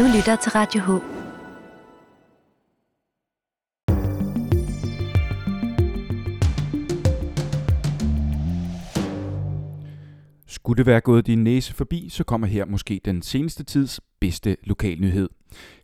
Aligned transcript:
Du 0.00 0.04
lytter 0.16 0.36
til 0.36 0.52
Radio 0.52 0.80
H. 0.80 0.90
Skulle 10.46 10.78
det 10.78 10.86
være 10.86 11.00
gået 11.00 11.26
din 11.26 11.44
næse 11.44 11.74
forbi, 11.74 12.08
så 12.08 12.24
kommer 12.24 12.46
her 12.46 12.64
måske 12.64 13.00
den 13.04 13.22
seneste 13.22 13.64
tids 13.64 14.00
bedste 14.20 14.56
lokalnyhed. 14.62 15.28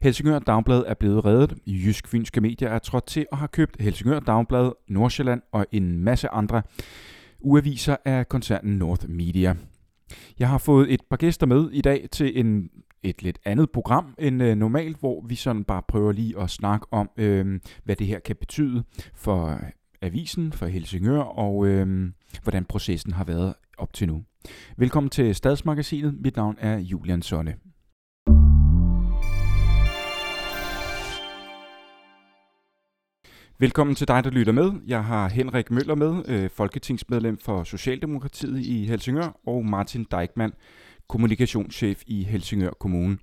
Helsingør 0.02 0.38
Dagblad 0.38 0.84
er 0.86 0.94
blevet 0.94 1.24
reddet. 1.24 1.58
Jysk 1.66 2.08
Fynske 2.08 2.40
Medier 2.40 2.68
er 2.68 2.78
trådt 2.78 3.06
til 3.06 3.26
og 3.32 3.38
har 3.38 3.46
købt 3.46 3.76
Helsingør 3.80 4.20
Dagblad, 4.20 4.72
Nordsjælland 4.88 5.42
og 5.52 5.66
en 5.72 5.98
masse 5.98 6.28
andre 6.28 6.62
uaviser 7.40 7.96
af 8.04 8.28
koncernen 8.28 8.78
North 8.78 9.08
Media. 9.08 9.56
Jeg 10.38 10.48
har 10.48 10.58
fået 10.58 10.92
et 10.92 11.00
par 11.10 11.16
gæster 11.16 11.46
med 11.46 11.70
i 11.72 11.80
dag 11.80 12.08
til 12.12 12.40
en 12.40 12.70
et 13.06 13.22
lidt 13.22 13.38
andet 13.44 13.70
program 13.70 14.14
end 14.18 14.42
øh, 14.42 14.56
normalt, 14.56 14.96
hvor 15.00 15.24
vi 15.28 15.34
sådan 15.34 15.64
bare 15.64 15.82
prøver 15.88 16.12
lige 16.12 16.40
at 16.40 16.50
snakke 16.50 16.86
om, 16.90 17.10
øh, 17.16 17.60
hvad 17.84 17.96
det 17.96 18.06
her 18.06 18.18
kan 18.18 18.36
betyde 18.36 18.84
for 19.14 19.46
øh, 19.46 19.60
avisen, 20.02 20.52
for 20.52 20.66
Helsingør, 20.66 21.20
og 21.20 21.66
øh, 21.66 22.10
hvordan 22.42 22.64
processen 22.64 23.12
har 23.12 23.24
været 23.24 23.54
op 23.78 23.92
til 23.92 24.08
nu. 24.08 24.24
Velkommen 24.76 25.10
til 25.10 25.34
Stadsmagasinet. 25.34 26.20
Mit 26.20 26.36
navn 26.36 26.56
er 26.58 26.78
Julian 26.78 27.22
Sonne. 27.22 27.54
Velkommen 33.58 33.96
til 33.96 34.08
dig, 34.08 34.24
der 34.24 34.30
lytter 34.30 34.52
med. 34.52 34.72
Jeg 34.86 35.04
har 35.04 35.28
Henrik 35.28 35.70
Møller 35.70 35.94
med, 35.94 36.28
øh, 36.28 36.50
folketingsmedlem 36.50 37.38
for 37.38 37.64
Socialdemokratiet 37.64 38.60
i 38.60 38.86
Helsingør, 38.86 39.40
og 39.46 39.64
Martin 39.64 40.06
Dijkman, 40.10 40.52
kommunikationschef 41.08 42.02
i 42.06 42.22
Helsingør 42.24 42.70
Kommune. 42.70 43.18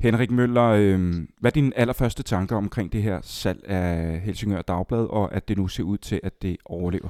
Henrik 0.00 0.30
Møller, 0.30 0.68
øh, 0.68 1.14
hvad 1.40 1.50
er 1.50 1.54
dine 1.54 1.78
allerførste 1.78 2.22
tanker 2.22 2.56
omkring 2.56 2.92
det 2.92 3.02
her 3.02 3.20
salg 3.22 3.64
af 3.64 4.20
Helsingør 4.20 4.62
Dagblad, 4.62 5.06
og 5.10 5.34
at 5.34 5.48
det 5.48 5.56
nu 5.58 5.68
ser 5.68 5.82
ud 5.82 5.98
til, 5.98 6.20
at 6.22 6.42
det 6.42 6.56
overlever? 6.64 7.08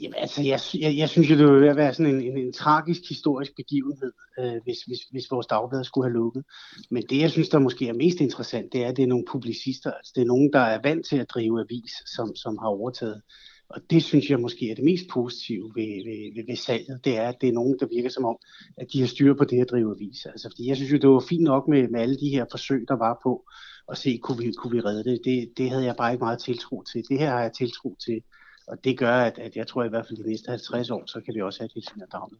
Jamen, 0.00 0.14
altså, 0.18 0.42
jeg, 0.42 0.60
jeg, 0.74 0.96
jeg 0.96 1.08
synes 1.08 1.30
jo, 1.30 1.38
det 1.38 1.52
ville 1.52 1.76
være 1.76 1.94
sådan 1.94 2.14
en, 2.14 2.22
en, 2.22 2.38
en 2.38 2.52
tragisk 2.52 3.00
historisk 3.08 3.56
begivenhed, 3.56 4.12
øh, 4.38 4.62
hvis, 4.64 4.78
hvis, 4.86 4.98
hvis 5.10 5.30
vores 5.30 5.46
dagblad 5.46 5.84
skulle 5.84 6.08
have 6.08 6.14
lukket. 6.14 6.44
Men 6.90 7.02
det, 7.10 7.18
jeg 7.18 7.30
synes, 7.30 7.48
der 7.48 7.58
måske 7.58 7.88
er 7.88 7.92
mest 7.92 8.20
interessant, 8.20 8.72
det 8.72 8.84
er, 8.84 8.88
at 8.88 8.96
det 8.96 9.02
er 9.02 9.06
nogle 9.06 9.24
publicister. 9.28 9.90
Altså, 9.92 10.12
det 10.14 10.22
er 10.22 10.26
nogen, 10.26 10.52
der 10.52 10.60
er 10.60 10.80
vant 10.82 11.06
til 11.06 11.16
at 11.16 11.30
drive 11.30 11.60
avis, 11.60 11.92
som, 12.06 12.36
som 12.36 12.58
har 12.58 12.68
overtaget. 12.68 13.22
Og 13.68 13.80
det 13.90 14.04
synes 14.04 14.30
jeg 14.30 14.40
måske 14.40 14.70
er 14.70 14.74
det 14.74 14.84
mest 14.84 15.04
positive 15.10 15.72
ved, 15.74 16.04
ved, 16.04 16.34
ved, 16.34 16.44
ved 16.46 16.56
salget, 16.56 17.04
det 17.04 17.16
er, 17.18 17.28
at 17.28 17.40
det 17.40 17.48
er 17.48 17.52
nogen, 17.52 17.78
der 17.80 17.86
virker 17.86 18.08
som 18.08 18.24
om, 18.24 18.38
at 18.76 18.86
de 18.92 19.00
har 19.00 19.06
styr 19.06 19.34
på 19.34 19.44
det 19.44 19.60
at 19.60 19.70
drive 19.70 19.94
avis. 19.94 20.26
Altså, 20.26 20.48
fordi 20.48 20.68
jeg 20.68 20.76
synes 20.76 20.92
jo, 20.92 20.96
det 20.96 21.08
var 21.08 21.24
fint 21.28 21.42
nok 21.42 21.68
med, 21.68 21.88
med 21.88 22.00
alle 22.00 22.16
de 22.16 22.28
her 22.28 22.44
forsøg, 22.50 22.84
der 22.88 22.96
var 22.96 23.20
på 23.22 23.44
at 23.88 23.98
se, 23.98 24.18
kunne 24.22 24.38
vi, 24.38 24.52
kunne 24.52 24.72
vi 24.72 24.80
redde 24.80 25.04
det. 25.04 25.20
det. 25.24 25.52
Det 25.56 25.70
havde 25.70 25.84
jeg 25.84 25.96
bare 25.96 26.12
ikke 26.12 26.24
meget 26.24 26.38
tiltro 26.38 26.82
til. 26.82 27.04
Det 27.08 27.18
her 27.18 27.30
har 27.30 27.40
jeg 27.40 27.52
tiltro 27.52 27.96
til 28.04 28.22
og 28.66 28.84
det 28.84 28.98
gør, 28.98 29.14
at, 29.14 29.38
at 29.38 29.56
jeg 29.56 29.66
tror 29.66 29.84
i 29.84 29.88
hvert 29.88 30.06
fald 30.06 30.18
de 30.18 30.28
næste 30.30 30.50
50 30.50 30.90
år, 30.90 31.06
så 31.06 31.20
kan 31.20 31.34
vi 31.34 31.42
også 31.42 31.60
have 31.60 31.70
det 31.74 31.84
i 31.96 32.00
Dagblad. 32.12 32.38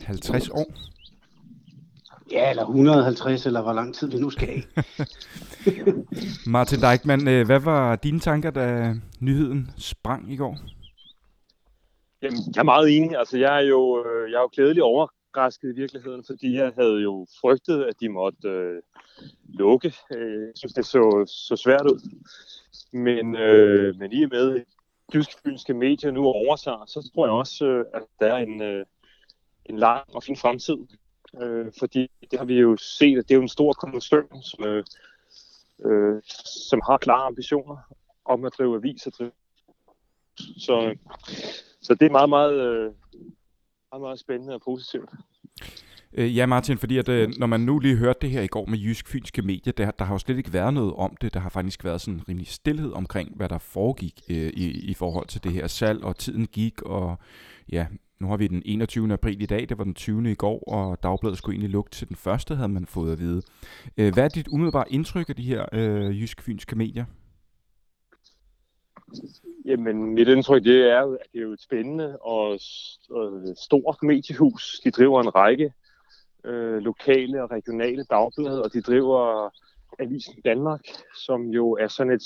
50 0.00 0.48
år? 0.48 0.66
Ja, 2.32 2.50
eller 2.50 2.62
150, 2.62 3.46
eller 3.46 3.62
hvor 3.62 3.72
lang 3.72 3.94
tid 3.94 4.10
vi 4.10 4.18
nu 4.18 4.30
skal 4.30 4.48
have. 4.48 4.62
Martin 6.46 6.80
Dijkman, 6.80 7.28
øh, 7.28 7.46
hvad 7.46 7.60
var 7.60 7.96
dine 7.96 8.20
tanker, 8.20 8.50
da 8.50 8.94
nyheden 9.20 9.70
sprang 9.78 10.32
i 10.32 10.36
går? 10.36 10.58
Jamen, 12.22 12.38
jeg 12.54 12.60
er 12.60 12.64
meget 12.64 12.96
enig. 12.96 13.18
Altså, 13.18 13.38
jeg 13.38 13.62
er 13.62 13.66
jo, 13.66 14.04
øh, 14.04 14.30
jeg 14.30 14.36
er 14.36 14.40
jo 14.40 14.50
glædelig 14.52 14.82
overrasket 14.82 15.72
i 15.72 15.80
virkeligheden, 15.80 16.24
fordi 16.26 16.56
jeg 16.56 16.72
havde 16.78 17.02
jo 17.02 17.26
frygtet, 17.40 17.84
at 17.84 17.94
de 18.00 18.08
måtte 18.08 18.48
øh, 18.48 18.82
lukke. 19.48 19.94
Øh, 20.14 20.42
jeg 20.42 20.52
synes, 20.54 20.72
det 20.72 20.86
så, 20.86 21.24
så 21.48 21.56
svært 21.56 21.86
ud. 21.86 22.10
Men, 22.92 23.36
øh, 23.36 23.96
men 23.98 24.12
i 24.12 24.24
og 24.24 24.28
med, 24.32 24.60
tysk-fynske 25.12 25.74
medier 25.74 26.10
nu 26.10 26.24
overtager, 26.24 26.84
så 26.86 27.10
tror 27.14 27.26
jeg 27.26 27.32
også, 27.32 27.84
at 27.94 28.02
der 28.20 28.26
er 28.26 28.36
en, 28.36 28.62
øh, 28.62 28.84
en 29.64 29.78
lang 29.78 30.14
og 30.14 30.22
fin 30.22 30.36
fremtid. 30.36 30.76
Øh, 31.42 31.72
fordi 31.78 32.10
det 32.30 32.38
har 32.38 32.46
vi 32.46 32.58
jo 32.58 32.76
set, 32.76 33.18
at 33.18 33.28
det 33.28 33.34
er 33.34 33.38
jo 33.38 33.42
en 33.42 33.48
stor 33.48 33.72
koncern, 33.72 34.42
som, 34.42 34.64
øh, 34.64 34.84
øh, 35.84 36.22
som 36.68 36.80
har 36.86 36.98
klare 36.98 37.26
ambitioner 37.26 37.76
om 38.24 38.44
at 38.44 38.52
drive 38.58 38.76
aviser. 38.76 39.10
Drive. 39.10 39.32
Så, 40.36 40.96
så 41.82 41.94
det 41.94 42.06
er 42.06 42.10
meget, 42.10 42.28
meget, 42.28 42.54
øh, 42.54 42.92
meget, 43.92 44.00
meget 44.00 44.18
spændende 44.18 44.54
og 44.54 44.60
positivt. 44.64 45.10
Øh, 46.12 46.36
ja, 46.36 46.46
Martin, 46.46 46.78
fordi 46.78 46.98
at, 46.98 47.08
øh, 47.08 47.28
når 47.38 47.46
man 47.46 47.60
nu 47.60 47.78
lige 47.78 47.96
hørte 47.96 48.18
det 48.20 48.30
her 48.30 48.42
i 48.42 48.46
går 48.46 48.66
med 48.66 48.78
jysk-fynske 48.78 49.42
medier, 49.42 49.72
der, 49.72 49.90
der 49.90 50.04
har 50.04 50.14
jo 50.14 50.18
slet 50.18 50.38
ikke 50.38 50.52
været 50.52 50.74
noget 50.74 50.94
om 50.94 51.16
det. 51.20 51.34
Der 51.34 51.40
har 51.40 51.48
faktisk 51.48 51.84
været 51.84 52.00
sådan 52.00 52.14
en 52.14 52.28
rimelig 52.28 52.48
stillhed 52.48 52.92
omkring, 52.92 53.36
hvad 53.36 53.48
der 53.48 53.58
foregik 53.58 54.22
øh, 54.30 54.36
i, 54.36 54.90
i 54.90 54.94
forhold 54.94 55.26
til 55.26 55.44
det 55.44 55.52
her 55.52 55.66
salg, 55.66 56.04
og 56.04 56.16
tiden 56.16 56.46
gik, 56.46 56.82
og 56.82 57.18
ja, 57.72 57.86
nu 58.20 58.26
har 58.28 58.36
vi 58.36 58.46
den 58.46 58.62
21. 58.64 59.12
april 59.12 59.42
i 59.42 59.46
dag, 59.46 59.68
det 59.68 59.78
var 59.78 59.84
den 59.84 59.94
20. 59.94 60.30
i 60.30 60.34
går, 60.34 60.62
og 60.66 61.02
dagbladet 61.02 61.38
skulle 61.38 61.54
egentlig 61.54 61.70
lukke 61.70 61.90
til 61.90 62.08
den 62.08 62.16
første, 62.16 62.54
havde 62.54 62.68
man 62.68 62.86
fået 62.86 63.12
at 63.12 63.18
vide. 63.18 63.42
Øh, 63.96 64.14
hvad 64.14 64.24
er 64.24 64.28
dit 64.28 64.48
umiddelbare 64.48 64.92
indtryk 64.92 65.28
af 65.28 65.36
de 65.36 65.42
her 65.42 65.66
øh, 65.72 66.22
jysk-fynske 66.22 66.76
medier? 66.76 67.04
Jamen, 69.64 70.14
mit 70.14 70.28
indtryk 70.28 70.64
det 70.64 70.90
er, 70.90 71.02
at 71.02 71.26
det 71.32 71.38
er 71.38 71.42
jo 71.42 71.52
et 71.52 71.60
spændende 71.60 72.18
og, 72.18 72.58
og 73.10 73.42
stort 73.56 73.96
mediehus. 74.02 74.80
De 74.84 74.90
driver 74.90 75.22
en 75.22 75.34
række 75.34 75.72
øh, 76.44 76.78
lokale 76.78 77.42
og 77.42 77.50
regionale 77.50 78.04
dagblade, 78.04 78.62
og 78.62 78.72
de 78.72 78.80
driver 78.80 79.50
Avisen 79.98 80.34
Danmark, 80.44 80.80
som 81.26 81.42
jo 81.42 81.72
er 81.72 81.88
sådan 81.88 82.12
et, 82.12 82.24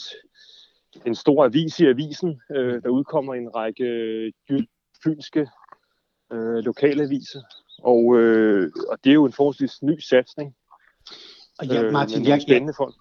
en 1.07 1.15
stor 1.15 1.45
avis 1.45 1.81
i 1.81 1.87
avisen, 1.87 2.41
øh, 2.51 2.83
der 2.83 2.89
udkommer 2.89 3.35
en 3.35 3.55
række 3.55 3.85
øh, 3.85 4.33
fynske 5.05 5.49
øh, 6.33 6.55
lokale 6.55 7.03
aviser. 7.03 7.43
Og, 7.83 8.19
øh, 8.19 8.73
og 8.89 8.99
det 9.05 9.11
er 9.11 9.15
jo 9.15 9.25
en 9.25 9.33
forholdsvis 9.33 9.83
ny 9.83 9.99
satsning. 9.99 10.55
Og 11.59 11.67
ja, 11.67 11.91
Martin, 11.91 12.21
øh, 12.21 12.29
jeg, 12.29 12.43
spændende 12.43 12.75
folk. 12.77 12.95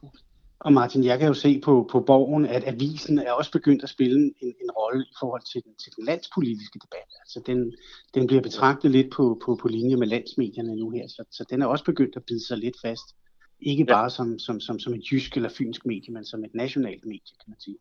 Og 0.59 0.74
Martin, 0.74 1.03
jeg 1.03 1.19
kan 1.19 1.28
jo 1.28 1.34
se 1.34 1.59
på, 1.59 1.90
på 1.91 2.00
borgen, 2.00 2.46
at 2.46 2.64
avisen 2.66 3.20
er 3.20 3.31
også 3.31 3.52
begyndt 3.52 3.84
at 3.84 3.90
spille 3.90 4.20
en, 4.41 4.53
en 4.64 4.72
rolle 4.72 5.03
i 5.03 5.14
forhold 5.20 5.41
til 5.52 5.62
den, 5.64 5.75
til 5.84 5.91
den 5.96 6.06
landspolitiske 6.06 6.80
debat. 6.80 7.09
Altså 7.20 7.41
den, 7.46 7.74
den 8.14 8.28
bliver 8.28 8.41
betragtet 8.41 8.91
lidt 8.91 9.12
på, 9.12 9.41
på, 9.46 9.56
på 9.62 9.68
linje 9.68 9.96
med 9.96 10.08
landsmedierne 10.08 10.75
nu 10.75 10.90
her, 10.90 11.08
så, 11.08 11.24
så 11.31 11.46
den 11.50 11.62
er 11.62 11.66
også 11.66 11.86
begyndt 11.86 12.16
at 12.16 12.24
bide 12.28 12.47
sig 12.47 12.58
lidt 12.58 12.75
fast. 12.81 13.16
Ikke 13.59 13.86
bare 13.86 14.03
ja. 14.03 14.09
som, 14.09 14.40
som, 14.40 14.59
som, 14.59 14.80
som 14.80 14.94
et 14.94 15.12
jysk 15.12 15.36
eller 15.36 15.50
fynsk 15.50 15.86
medie, 15.86 16.14
men 16.14 16.25
som 16.25 16.44
et 16.44 16.56
nationalt 16.56 17.06
medie, 17.06 17.36
kan 17.44 17.47
man 17.47 17.59
sige. 17.59 17.78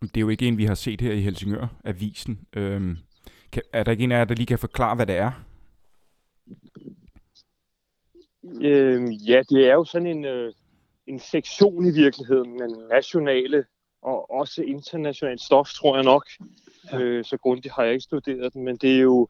Det 0.00 0.16
er 0.16 0.20
jo 0.20 0.28
ikke 0.28 0.48
en, 0.48 0.58
vi 0.58 0.64
har 0.64 0.74
set 0.74 1.00
her 1.00 1.12
i 1.12 1.20
Helsingør, 1.20 1.66
avisen. 1.84 2.40
Øhm, 2.52 2.96
kan, 3.52 3.62
er 3.72 3.82
der 3.82 3.92
ikke 3.92 4.04
en 4.04 4.12
af 4.12 4.18
jer, 4.18 4.24
der 4.24 4.34
lige 4.34 4.46
kan 4.46 4.58
forklare, 4.58 4.96
hvad 4.96 5.06
det 5.06 5.16
er? 5.16 5.32
Øhm, 8.62 9.10
ja, 9.10 9.42
det 9.50 9.68
er 9.68 9.74
jo 9.74 9.84
sådan 9.84 10.06
en... 10.06 10.24
Øh 10.24 10.52
en 11.06 11.18
sektion 11.18 11.86
i 11.86 11.90
virkeligheden 11.90 12.52
med 12.58 12.88
nationale 12.90 13.64
og 14.02 14.30
også 14.30 14.62
internationalt 14.62 15.40
stof, 15.40 15.68
tror 15.72 15.96
jeg 15.96 16.04
nok. 16.04 16.26
Ja. 16.92 16.98
Øh, 16.98 17.24
så 17.24 17.36
grundigt 17.36 17.74
har 17.74 17.82
jeg 17.82 17.92
ikke 17.92 18.04
studeret 18.04 18.52
den, 18.52 18.64
men 18.64 18.76
det 18.76 18.96
er 18.96 19.00
jo 19.00 19.28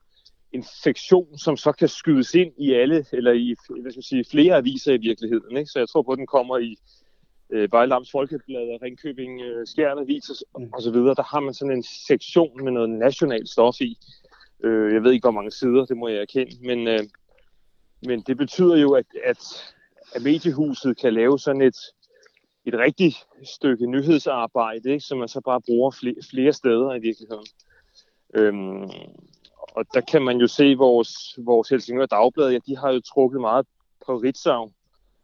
en 0.51 0.63
sektion, 0.63 1.37
som 1.37 1.57
så 1.57 1.71
kan 1.71 1.87
skydes 1.87 2.33
ind 2.33 2.53
i 2.57 2.73
alle, 2.73 3.05
eller 3.11 3.31
i 3.31 3.55
hvad 3.81 3.91
skal 3.91 3.99
jeg 3.99 4.03
sige, 4.03 4.25
flere 4.31 4.55
aviser 4.55 4.93
i 4.93 4.97
virkeligheden. 4.97 5.57
Ikke? 5.57 5.69
Så 5.69 5.79
jeg 5.79 5.89
tror 5.89 6.01
på, 6.01 6.11
at 6.11 6.17
den 6.17 6.27
kommer 6.27 6.57
i 6.57 6.77
øh, 7.49 7.71
Vejlams 7.71 8.11
Folkeblad 8.11 8.73
og 8.73 8.81
Ringkøbing 8.81 9.41
øh, 9.41 9.67
Skjern 9.67 9.99
Avis 9.99 10.29
og, 10.29 10.61
mm. 10.61 10.69
og 10.73 10.81
så 10.81 10.91
videre. 10.91 11.15
Der 11.15 11.23
har 11.23 11.39
man 11.39 11.53
sådan 11.53 11.73
en 11.73 11.83
sektion 11.83 12.63
med 12.63 12.71
noget 12.71 12.89
nationalt 12.89 13.49
stof 13.49 13.81
i. 13.81 13.97
Øh, 14.63 14.93
jeg 14.93 15.03
ved 15.03 15.11
ikke, 15.11 15.23
hvor 15.23 15.31
mange 15.31 15.51
sider, 15.51 15.85
det 15.85 15.97
må 15.97 16.07
jeg 16.07 16.21
erkende, 16.21 16.67
men, 16.67 16.87
øh, 16.87 16.99
men 18.01 18.21
det 18.21 18.37
betyder 18.37 18.77
jo, 18.77 18.91
at, 18.93 19.05
at 19.23 19.39
at 20.15 20.23
mediehuset 20.23 20.97
kan 20.97 21.13
lave 21.13 21.39
sådan 21.39 21.61
et, 21.61 21.77
et 22.65 22.73
rigtigt 22.73 23.27
stykke 23.43 23.85
nyhedsarbejde, 23.87 24.89
ikke, 24.89 25.05
som 25.05 25.17
man 25.17 25.27
så 25.27 25.41
bare 25.41 25.61
bruger 25.61 25.91
flere, 25.91 26.15
flere 26.29 26.53
steder 26.53 26.93
i 26.93 26.99
virkeligheden. 26.99 27.45
Øhm, 28.33 28.89
og 29.59 29.85
der 29.93 30.01
kan 30.01 30.21
man 30.21 30.37
jo 30.37 30.47
se, 30.47 30.75
vores, 30.77 31.09
vores 31.37 31.69
Helsingør 31.69 32.05
Dagblad, 32.05 32.51
ja, 32.51 32.59
de 32.67 32.77
har 32.77 32.93
jo 32.93 32.99
trukket 32.99 33.41
meget 33.41 33.65
på 34.05 34.17
Ritzau 34.17 34.71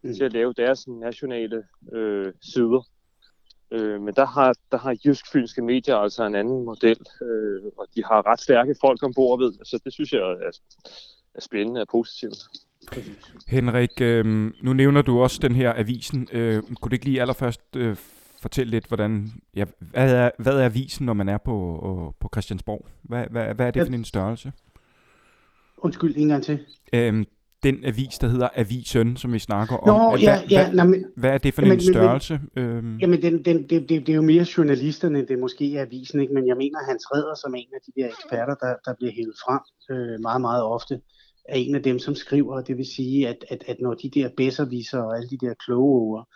mm. 0.04 0.14
til 0.14 0.24
at 0.24 0.32
lave 0.32 0.52
deres 0.52 0.88
nationale 0.88 1.62
øh, 1.92 2.32
sider. 2.40 2.88
Øh, 3.70 4.00
men 4.00 4.14
der 4.14 4.26
har, 4.26 4.54
der 4.72 4.78
har 4.78 4.96
Jysk 5.04 5.32
Fynske 5.32 5.62
Medier 5.62 5.96
altså 5.96 6.24
en 6.24 6.34
anden 6.34 6.64
model, 6.64 6.98
øh, 7.22 7.62
og 7.78 7.86
de 7.96 8.04
har 8.04 8.26
ret 8.26 8.40
stærke 8.40 8.74
folk 8.80 9.02
ombord 9.02 9.38
ved, 9.38 9.52
så 9.64 9.80
det 9.84 9.92
synes 9.92 10.12
jeg 10.12 10.20
er, 10.20 10.50
er 11.34 11.40
spændende 11.40 11.80
og 11.80 11.88
positivt. 11.88 12.36
Henrik, 13.48 14.00
øh, 14.00 14.24
nu 14.62 14.72
nævner 14.72 15.02
du 15.02 15.20
også 15.20 15.38
den 15.42 15.54
her 15.54 15.72
avisen. 15.76 16.28
Øh, 16.32 16.62
kunne 16.62 16.90
du 16.90 16.94
ikke 16.94 17.04
lige 17.04 17.20
allerførst 17.20 17.60
øh, 17.76 17.96
fortælle 18.42 18.70
lidt, 18.70 18.86
hvordan, 18.86 19.32
ja, 19.56 19.64
hvad, 19.78 20.14
er, 20.14 20.30
hvad 20.38 20.58
er 20.58 20.64
avisen, 20.64 21.06
når 21.06 21.12
man 21.12 21.28
er 21.28 21.38
på, 21.38 22.14
på 22.20 22.28
Christiansborg? 22.34 22.86
Hvad, 23.02 23.24
hvad, 23.30 23.54
hvad 23.54 23.66
er 23.66 23.70
det 23.70 23.80
ja. 23.80 23.84
for 23.84 23.92
en 23.92 24.04
størrelse? 24.04 24.52
Undskyld, 25.76 26.16
en 26.16 26.28
gang 26.28 26.44
til. 26.44 26.66
Øh, 26.92 27.24
den 27.64 27.84
avis, 27.84 28.18
der 28.18 28.28
hedder 28.28 28.48
Avisen, 28.56 29.16
som 29.16 29.32
vi 29.32 29.38
snakker 29.38 29.76
om. 29.76 29.88
Nå, 29.88 30.16
ja, 30.16 30.38
hvad, 30.38 30.48
ja. 30.50 30.64
Hvad, 30.64 30.74
nej, 30.74 30.86
men, 30.86 31.04
hvad 31.16 31.30
er 31.30 31.38
det 31.38 31.54
for 31.54 31.62
jamen, 31.62 31.78
en 31.78 31.84
men- 31.86 31.94
størrelse? 31.94 32.40
øhm, 32.56 32.98
Jamen, 32.98 33.22
den, 33.22 33.44
den, 33.44 33.56
det, 33.70 33.88
det, 33.88 34.06
det 34.06 34.08
er 34.08 34.16
jo 34.16 34.22
mere 34.22 34.46
journalisterne, 34.56 35.18
end 35.18 35.26
det 35.26 35.38
måske 35.38 35.76
er 35.76 35.82
avisen, 35.82 36.20
ikke? 36.20 36.34
men 36.34 36.46
jeg 36.46 36.56
mener, 36.56 36.78
Hans 36.88 37.04
Redder, 37.12 37.34
som 37.42 37.54
er 37.54 37.58
en 37.58 37.74
af 37.74 37.80
de 37.86 38.00
der 38.00 38.06
eksperter, 38.08 38.54
der, 38.54 38.74
der 38.84 38.94
bliver 38.98 39.12
hævet 39.12 39.36
frem 39.44 39.60
øh, 39.90 40.20
meget, 40.20 40.40
meget 40.40 40.62
ofte, 40.62 41.00
er 41.48 41.56
en 41.56 41.74
af 41.74 41.82
dem, 41.82 41.98
som 41.98 42.14
skriver, 42.14 42.60
det 42.60 42.76
vil 42.76 42.86
sige, 42.86 43.28
at, 43.28 43.44
at, 43.48 43.64
at 43.66 43.76
når 43.80 43.94
de 43.94 44.10
der 44.10 44.28
bedserviser 44.36 44.98
og 44.98 45.16
alle 45.16 45.28
de 45.28 45.38
der 45.46 45.54
kloge 45.66 46.00
ord 46.00 46.28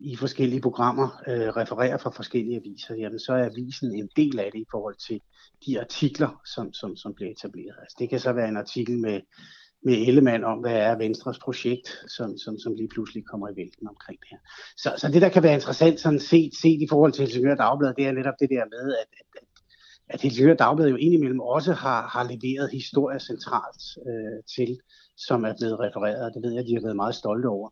i 0.00 0.16
forskellige 0.16 0.60
programmer 0.60 1.22
øh, 1.28 1.48
refererer 1.48 1.96
fra 1.98 2.10
forskellige 2.10 2.56
aviser, 2.56 2.94
jamen 2.94 3.18
så 3.18 3.32
er 3.32 3.44
avisen 3.44 3.94
en 3.94 4.08
del 4.16 4.38
af 4.38 4.50
det 4.52 4.60
i 4.60 4.64
forhold 4.70 4.96
til 5.08 5.20
de 5.66 5.80
artikler, 5.80 6.40
som, 6.54 6.72
som, 6.72 6.96
som 6.96 7.14
bliver 7.14 7.30
etableret. 7.30 7.76
Altså, 7.80 7.96
det 7.98 8.10
kan 8.10 8.20
så 8.20 8.32
være 8.32 8.48
en 8.48 8.56
artikel 8.56 8.98
med, 8.98 9.20
med 9.84 9.94
Ellemann 10.08 10.44
om, 10.44 10.58
hvad 10.58 10.76
er 10.76 10.98
Venstres 10.98 11.38
projekt, 11.38 11.88
som, 12.16 12.38
som, 12.38 12.58
som 12.58 12.74
lige 12.74 12.88
pludselig 12.88 13.24
kommer 13.24 13.48
i 13.48 13.56
vælten 13.56 13.88
omkring 13.88 14.18
det 14.20 14.28
her. 14.30 14.38
Så, 14.76 14.94
så 14.96 15.08
det, 15.08 15.22
der 15.22 15.28
kan 15.28 15.42
være 15.42 15.54
interessant 15.54 16.00
sådan 16.00 16.20
set, 16.20 16.52
set 16.62 16.82
i 16.82 16.88
forhold 16.90 17.12
til 17.12 17.22
Helsingør 17.22 17.54
Dagblad, 17.54 17.94
det 17.94 18.06
er 18.06 18.12
netop 18.12 18.34
det 18.40 18.50
der 18.50 18.64
med, 18.74 18.94
at, 19.02 19.10
at, 19.20 19.26
at, 19.40 19.48
at 20.08 20.20
Helsingør 20.20 20.54
Dagblad 20.54 20.88
jo 20.88 20.96
indimellem 20.96 21.40
også 21.40 21.72
har, 21.72 22.08
har 22.14 22.24
leveret 22.32 22.70
historier 22.70 23.18
centralt 23.18 23.82
øh, 24.08 24.38
til, 24.56 24.78
som 25.16 25.44
er 25.44 25.54
blevet 25.58 25.80
refereret. 25.80 26.34
Det 26.34 26.42
ved 26.42 26.52
jeg, 26.52 26.64
de 26.66 26.74
har 26.74 26.82
været 26.82 26.96
meget 26.96 27.14
stolte 27.14 27.46
over. 27.46 27.68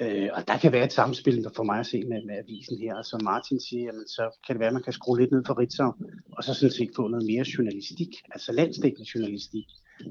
Øh, 0.00 0.28
og 0.32 0.48
der 0.48 0.56
kan 0.58 0.72
være 0.72 0.84
et 0.84 0.92
samspil 0.92 1.46
for 1.56 1.62
mig 1.62 1.78
at 1.78 1.86
se 1.86 2.04
med, 2.10 2.20
med 2.26 2.36
avisen 2.42 2.78
her. 2.78 2.94
Og 2.94 3.04
som 3.04 3.20
Martin 3.24 3.60
siger, 3.60 3.84
jamen, 3.86 4.08
så 4.08 4.22
kan 4.46 4.54
det 4.54 4.60
være, 4.60 4.72
at 4.72 4.78
man 4.78 4.82
kan 4.82 4.92
skrue 4.92 5.20
lidt 5.20 5.32
ned 5.32 5.42
for 5.46 5.58
Ritzau, 5.58 5.92
og 6.36 6.44
så 6.44 6.54
sådan 6.54 6.70
set 6.70 6.90
få 6.96 7.08
noget 7.08 7.26
mere 7.26 7.44
journalistik, 7.54 8.12
altså 8.34 8.52
landsdækkende 8.52 9.10
journalistik, 9.14 9.66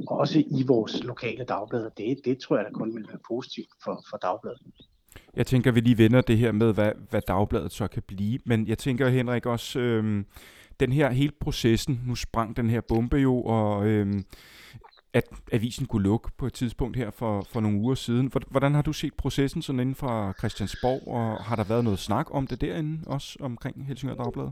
også 0.07 0.39
i 0.39 0.63
vores 0.67 1.03
lokale 1.03 1.43
dagblad. 1.43 1.85
Og 1.85 1.91
Det, 1.97 2.17
det 2.25 2.37
tror 2.37 2.55
jeg 2.55 2.65
da 2.65 2.71
kun 2.71 2.95
vil 2.95 3.05
være 3.09 3.19
positivt 3.27 3.69
for, 3.83 4.05
for 4.09 4.17
dagbladet. 4.17 4.61
Jeg 5.35 5.47
tænker, 5.47 5.71
vi 5.71 5.79
lige 5.79 5.97
vender 5.97 6.21
det 6.21 6.37
her 6.37 6.51
med, 6.51 6.73
hvad, 6.73 6.91
hvad 7.09 7.21
dagbladet 7.27 7.71
så 7.71 7.87
kan 7.87 8.03
blive. 8.07 8.39
Men 8.45 8.67
jeg 8.67 8.77
tænker, 8.77 9.09
Henrik, 9.09 9.45
også 9.45 9.79
øh, 9.79 10.23
den 10.79 10.91
her 10.91 11.11
hele 11.11 11.33
processen, 11.39 12.01
nu 12.07 12.15
sprang 12.15 12.57
den 12.57 12.69
her 12.69 12.81
bombe 12.81 13.17
jo, 13.17 13.41
og 13.41 13.85
øh, 13.85 14.21
at 15.13 15.23
avisen 15.51 15.85
kunne 15.85 16.03
lukke 16.03 16.29
på 16.37 16.45
et 16.45 16.53
tidspunkt 16.53 16.97
her 16.97 17.11
for, 17.11 17.45
for 17.49 17.59
nogle 17.59 17.77
uger 17.77 17.95
siden. 17.95 18.31
Hvordan 18.49 18.73
har 18.73 18.81
du 18.81 18.93
set 18.93 19.13
processen 19.13 19.61
sådan 19.61 19.79
inden 19.79 19.95
fra 19.95 20.33
Christiansborg, 20.39 21.07
og 21.07 21.43
har 21.43 21.55
der 21.55 21.63
været 21.63 21.83
noget 21.83 21.99
snak 21.99 22.25
om 22.31 22.47
det 22.47 22.61
derinde 22.61 23.03
også 23.07 23.37
omkring 23.41 23.87
Helsingør 23.87 24.15
Dagblad? 24.15 24.49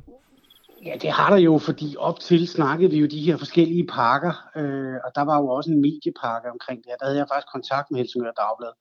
Ja, 0.85 0.95
det 1.01 1.11
har 1.11 1.29
der 1.29 1.37
jo, 1.37 1.57
fordi 1.57 1.95
op 1.97 2.19
til 2.19 2.47
snakkede 2.47 2.91
vi 2.91 2.97
jo 2.97 3.07
de 3.07 3.21
her 3.21 3.37
forskellige 3.37 3.87
pakker, 3.87 4.33
øh, 4.55 4.97
og 5.05 5.11
der 5.15 5.21
var 5.21 5.37
jo 5.41 5.47
også 5.47 5.71
en 5.71 5.81
mediepakke 5.81 6.51
omkring 6.51 6.77
det 6.77 6.85
her. 6.89 6.97
Der 6.97 7.05
havde 7.05 7.17
jeg 7.17 7.27
faktisk 7.31 7.51
kontakt 7.51 7.91
med 7.91 7.99
Helsingør 7.99 8.31
Dagblad, 8.31 8.73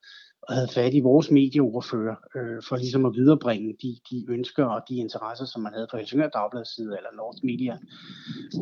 og 0.48 0.54
havde 0.54 0.68
fat 0.74 0.94
i 0.94 1.00
vores 1.00 1.30
medieordfører, 1.30 2.16
øh, 2.36 2.62
for 2.68 2.76
ligesom 2.76 3.06
at 3.06 3.12
viderebringe 3.14 3.76
de, 3.82 3.98
de 4.10 4.24
ønsker 4.28 4.64
og 4.64 4.80
de 4.88 4.96
interesser, 4.96 5.44
som 5.44 5.62
man 5.62 5.72
havde 5.72 5.86
fra 5.90 5.98
Helsingør 5.98 6.28
Dagbladets 6.28 6.74
side, 6.74 6.96
eller 6.96 7.10
North 7.16 7.40
Media. 7.42 7.74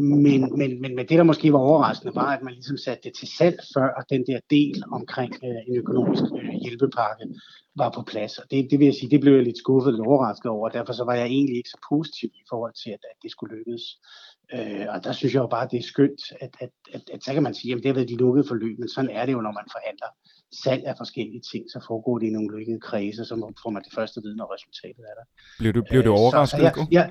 Men, 0.01 0.59
men, 0.59 0.81
men, 0.83 0.95
men 0.97 1.09
det, 1.09 1.19
der 1.19 1.23
måske 1.23 1.53
var 1.53 1.59
overraskende, 1.59 2.15
var, 2.15 2.37
at 2.37 2.43
man 2.43 2.55
ligesom 2.55 2.77
satte 2.77 3.03
det 3.05 3.13
til 3.19 3.29
salg, 3.39 3.59
før 3.75 4.05
den 4.11 4.27
der 4.27 4.41
del 4.51 4.83
omkring 4.93 5.33
øh, 5.45 5.61
en 5.69 5.77
økonomisk 5.77 6.23
øh, 6.23 6.55
hjælpepakke 6.65 7.25
var 7.77 7.91
på 7.97 8.03
plads. 8.03 8.39
Og 8.39 8.45
det, 8.51 8.69
det 8.71 8.79
vil 8.79 8.85
jeg 8.85 8.95
sige, 8.95 9.11
det 9.11 9.21
blev 9.21 9.35
jeg 9.35 9.45
lidt 9.45 9.59
skuffet 9.59 10.01
og 10.01 10.07
overrasket 10.07 10.51
over, 10.51 10.69
og 10.69 10.75
derfor 10.75 10.93
så 10.93 11.05
var 11.05 11.15
jeg 11.15 11.27
egentlig 11.27 11.57
ikke 11.57 11.69
så 11.69 11.81
positiv 11.91 12.29
i 12.35 12.45
forhold 12.51 12.75
til, 12.83 12.91
at, 12.91 13.03
at 13.11 13.17
det 13.23 13.31
skulle 13.31 13.57
lykkes. 13.57 13.85
Øh, 14.55 14.87
og 14.95 15.05
der 15.05 15.13
synes 15.13 15.35
jeg 15.35 15.41
jo 15.41 15.47
bare, 15.47 15.65
at 15.65 15.71
det 15.71 15.79
er 15.79 15.93
skønt, 15.93 16.23
at, 16.41 16.53
at, 16.61 16.71
at, 16.95 17.03
at 17.15 17.25
så 17.25 17.33
kan 17.33 17.43
man 17.43 17.55
sige, 17.55 17.73
at 17.73 17.79
det 17.79 17.87
har 17.87 17.95
været 17.95 18.09
de 18.09 18.23
lukkede 18.25 18.49
forløb, 18.49 18.79
men 18.79 18.89
sådan 18.89 19.11
er 19.11 19.27
det 19.27 19.33
jo, 19.33 19.41
når 19.41 19.53
man 19.53 19.69
forhandler 19.77 20.11
salg 20.65 20.83
af 20.87 20.95
forskellige 20.97 21.43
ting, 21.53 21.71
så 21.71 21.79
foregår 21.89 22.19
det 22.19 22.27
i 22.27 22.31
nogle 22.31 22.49
lukkede 22.57 22.81
kredse, 22.81 23.25
så 23.25 23.35
får 23.63 23.71
man 23.71 23.83
det 23.83 23.93
første 23.95 24.23
viden, 24.23 24.37
når 24.37 24.55
resultatet 24.55 25.05
er 25.11 25.15
der. 25.19 25.27
Blev 25.59 25.73
du, 25.73 25.83
blev 25.91 26.03
du 26.05 26.13
Øh, 26.13 26.21
overrasket? 26.21 26.59
Så, 26.59 26.65
jeg, 26.67 26.73
ja, 26.93 27.05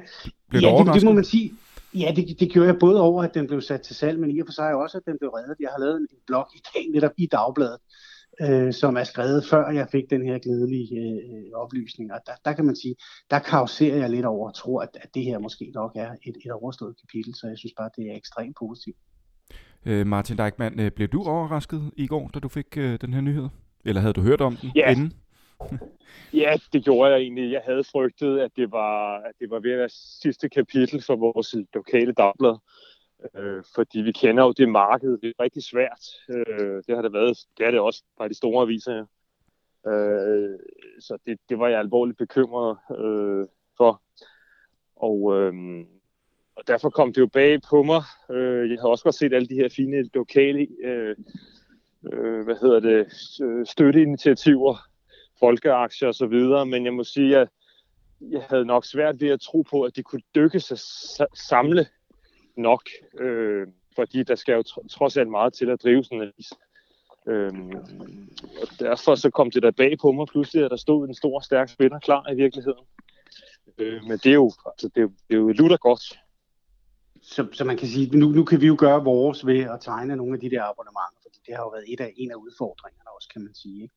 Blev 0.49 0.61
du 0.61 0.67
ja, 0.67 0.83
det, 0.83 0.93
det 0.93 1.03
må 1.03 1.11
man 1.11 1.23
sige. 1.23 1.53
Ja, 1.93 2.13
det, 2.15 2.39
det 2.39 2.51
gjorde 2.51 2.69
jeg 2.69 2.79
både 2.79 3.01
over, 3.01 3.23
at 3.23 3.33
den 3.33 3.47
blev 3.47 3.61
sat 3.61 3.81
til 3.81 3.95
salg, 3.95 4.19
men 4.19 4.31
i 4.31 4.39
og 4.39 4.47
for 4.47 4.53
sig 4.53 4.75
også, 4.75 4.97
at 4.97 5.05
den 5.05 5.17
blev 5.19 5.29
reddet. 5.29 5.55
Jeg 5.59 5.69
har 5.71 5.79
lavet 5.79 5.97
en 5.97 6.07
blog 6.27 6.47
i 6.55 6.61
dag 6.73 6.83
netop 6.93 7.11
i 7.17 7.25
Dagbladet, 7.25 7.79
øh, 8.41 8.73
som 8.73 8.97
er 8.97 9.03
skrevet 9.03 9.45
før 9.45 9.69
jeg 9.69 9.87
fik 9.91 10.09
den 10.09 10.25
her 10.25 10.37
glædelige 10.39 10.99
øh, 11.01 11.51
oplysning. 11.53 12.13
Og 12.13 12.19
der, 12.25 12.31
der 12.45 12.53
kan 12.53 12.65
man 12.65 12.75
sige, 12.75 12.95
der 13.29 13.39
kauserer 13.39 13.97
jeg 13.97 14.09
lidt 14.09 14.25
over 14.25 14.47
og 14.47 14.55
tror, 14.55 14.81
at, 14.81 14.89
at 15.01 15.09
det 15.13 15.23
her 15.23 15.39
måske 15.39 15.71
nok 15.73 15.91
er 15.95 16.11
et, 16.27 16.37
et 16.45 16.51
overstået 16.51 16.95
kapitel, 17.01 17.35
så 17.35 17.47
jeg 17.47 17.57
synes 17.57 17.73
bare, 17.77 17.89
det 17.97 18.11
er 18.11 18.15
ekstremt 18.15 18.55
positivt. 18.59 18.97
Øh, 19.85 20.07
Martin 20.07 20.37
Deichmann, 20.37 20.79
øh, 20.79 20.91
blev 20.91 21.07
du 21.07 21.23
overrasket 21.23 21.91
i 21.95 22.07
går, 22.07 22.29
da 22.33 22.39
du 22.39 22.47
fik 22.47 22.77
øh, 22.77 22.97
den 23.01 23.13
her 23.13 23.21
nyhed? 23.21 23.47
Eller 23.85 24.01
havde 24.01 24.13
du 24.13 24.21
hørt 24.21 24.41
om 24.41 24.55
den 24.55 24.71
Ja. 24.75 24.91
inden? 24.91 25.13
Ja, 26.33 26.53
det 26.73 26.83
gjorde 26.83 27.11
jeg 27.11 27.19
egentlig. 27.21 27.51
Jeg 27.51 27.61
havde 27.65 27.83
frygtet, 27.83 28.39
at 28.39 28.51
det 28.55 28.71
var, 28.71 29.17
at 29.17 29.31
det 29.39 29.49
var 29.49 29.59
ved 29.59 29.71
at 29.71 29.77
være 29.77 29.89
sidste 30.21 30.49
kapitel 30.49 31.03
for 31.03 31.15
vores 31.15 31.55
lokale 31.73 32.11
dagblad. 32.11 32.55
Øh, 33.37 33.63
fordi 33.75 33.99
vi 34.01 34.11
kender 34.11 34.43
jo 34.43 34.51
det 34.51 34.69
marked. 34.69 35.17
Det 35.17 35.33
er 35.39 35.43
rigtig 35.43 35.63
svært. 35.63 36.01
Øh, 36.29 36.83
det 36.87 36.95
har 36.95 37.01
det 37.01 37.13
været. 37.13 37.37
Det 37.57 37.65
er 37.65 37.71
det 37.71 37.79
også 37.79 38.03
fra 38.17 38.27
de 38.27 38.33
store 38.33 38.61
aviser. 38.63 39.05
Øh, 39.87 40.59
så 40.99 41.17
det, 41.25 41.37
det 41.49 41.59
var 41.59 41.67
jeg 41.67 41.79
alvorligt 41.79 42.17
bekymret 42.17 42.77
øh, 42.99 43.45
for. 43.77 44.01
Og, 44.95 45.35
øh, 45.39 45.53
og 46.55 46.67
derfor 46.67 46.89
kom 46.89 47.13
det 47.13 47.21
jo 47.21 47.27
bag 47.27 47.59
på 47.69 47.83
mig. 47.83 48.01
Øh, 48.31 48.69
jeg 48.69 48.77
havde 48.79 48.91
også 48.91 49.03
godt 49.03 49.15
set 49.15 49.33
alle 49.33 49.47
de 49.47 49.55
her 49.55 49.69
fine 49.69 50.09
lokale 50.13 50.67
øh, 50.83 51.15
øh, 52.13 52.43
hvad 52.43 52.55
hedder 52.61 52.79
det, 52.79 53.07
øh, 53.43 53.65
støtteinitiativer 53.65 54.75
folkeaktier 55.39 56.07
og 56.07 56.15
så 56.15 56.25
videre, 56.25 56.65
men 56.65 56.85
jeg 56.85 56.93
må 56.93 57.03
sige, 57.03 57.37
at 57.37 57.49
jeg 58.21 58.43
havde 58.49 58.65
nok 58.65 58.85
svært 58.85 59.21
ved 59.21 59.29
at 59.29 59.41
tro 59.41 59.61
på, 59.61 59.81
at 59.83 59.95
de 59.95 60.03
kunne 60.03 60.21
dykke 60.35 60.59
sig 60.59 60.77
samle 61.49 61.85
nok, 62.57 62.81
øh, 63.19 63.67
fordi 63.95 64.23
der 64.23 64.35
skal 64.35 64.53
jo 64.53 64.63
tr- 64.67 64.87
trods 64.87 65.17
alt 65.17 65.29
meget 65.29 65.53
til 65.53 65.69
at 65.69 65.83
drive 65.83 66.03
sådan 66.03 66.17
en 66.21 66.23
avis. 66.23 66.49
Øhm, 67.27 67.71
og 68.61 68.67
derfor 68.79 69.15
så 69.15 69.29
kom 69.29 69.51
det 69.51 69.63
der 69.63 69.71
bag 69.71 69.97
på 70.01 70.11
mig 70.11 70.27
pludselig, 70.27 70.65
at 70.65 70.71
der 70.71 70.77
stod 70.77 71.07
en 71.07 71.13
stor, 71.13 71.39
stærk 71.39 71.69
spiller 71.69 71.99
klar 71.99 72.31
i 72.31 72.35
virkeligheden. 72.35 72.85
Øh, 73.77 74.03
men 74.03 74.17
det 74.17 74.25
er 74.25 74.33
jo, 74.33 74.51
altså, 74.65 74.87
det 74.87 74.97
er, 74.97 75.01
jo- 75.01 75.13
det 75.27 75.33
er 75.35 75.39
jo 75.39 75.47
lutter 75.47 75.77
godt. 75.77 76.03
Så, 77.27 77.47
så 77.53 77.63
man 77.63 77.77
kan 77.77 77.87
sige, 77.87 78.17
nu, 78.17 78.29
nu 78.29 78.43
kan 78.43 78.61
vi 78.61 78.67
jo 78.67 78.75
gøre 78.79 79.03
vores 79.03 79.45
ved 79.45 79.59
at 79.59 79.79
tegne 79.81 80.15
nogle 80.15 80.33
af 80.33 80.39
de 80.39 80.49
der 80.49 80.63
abonnementer, 80.63 81.19
fordi 81.21 81.39
det 81.47 81.55
har 81.55 81.63
jo 81.63 81.69
været 81.69 81.93
et 81.93 81.99
af, 81.99 82.13
en 82.17 82.31
af 82.31 82.35
udfordringerne 82.35 83.09
også, 83.15 83.29
kan 83.33 83.41
man 83.43 83.55
sige. 83.55 83.81
Ikke? 83.83 83.95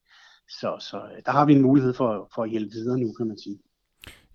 Så, 0.49 0.77
så 0.79 0.97
øh, 0.97 1.21
der 1.25 1.31
har 1.31 1.45
vi 1.45 1.53
en 1.53 1.61
mulighed 1.61 1.93
for, 1.93 2.29
for 2.35 2.43
at 2.43 2.49
hjælpe 2.49 2.71
videre 2.71 2.97
nu, 2.97 3.13
kan 3.13 3.27
man 3.27 3.37
sige. 3.37 3.59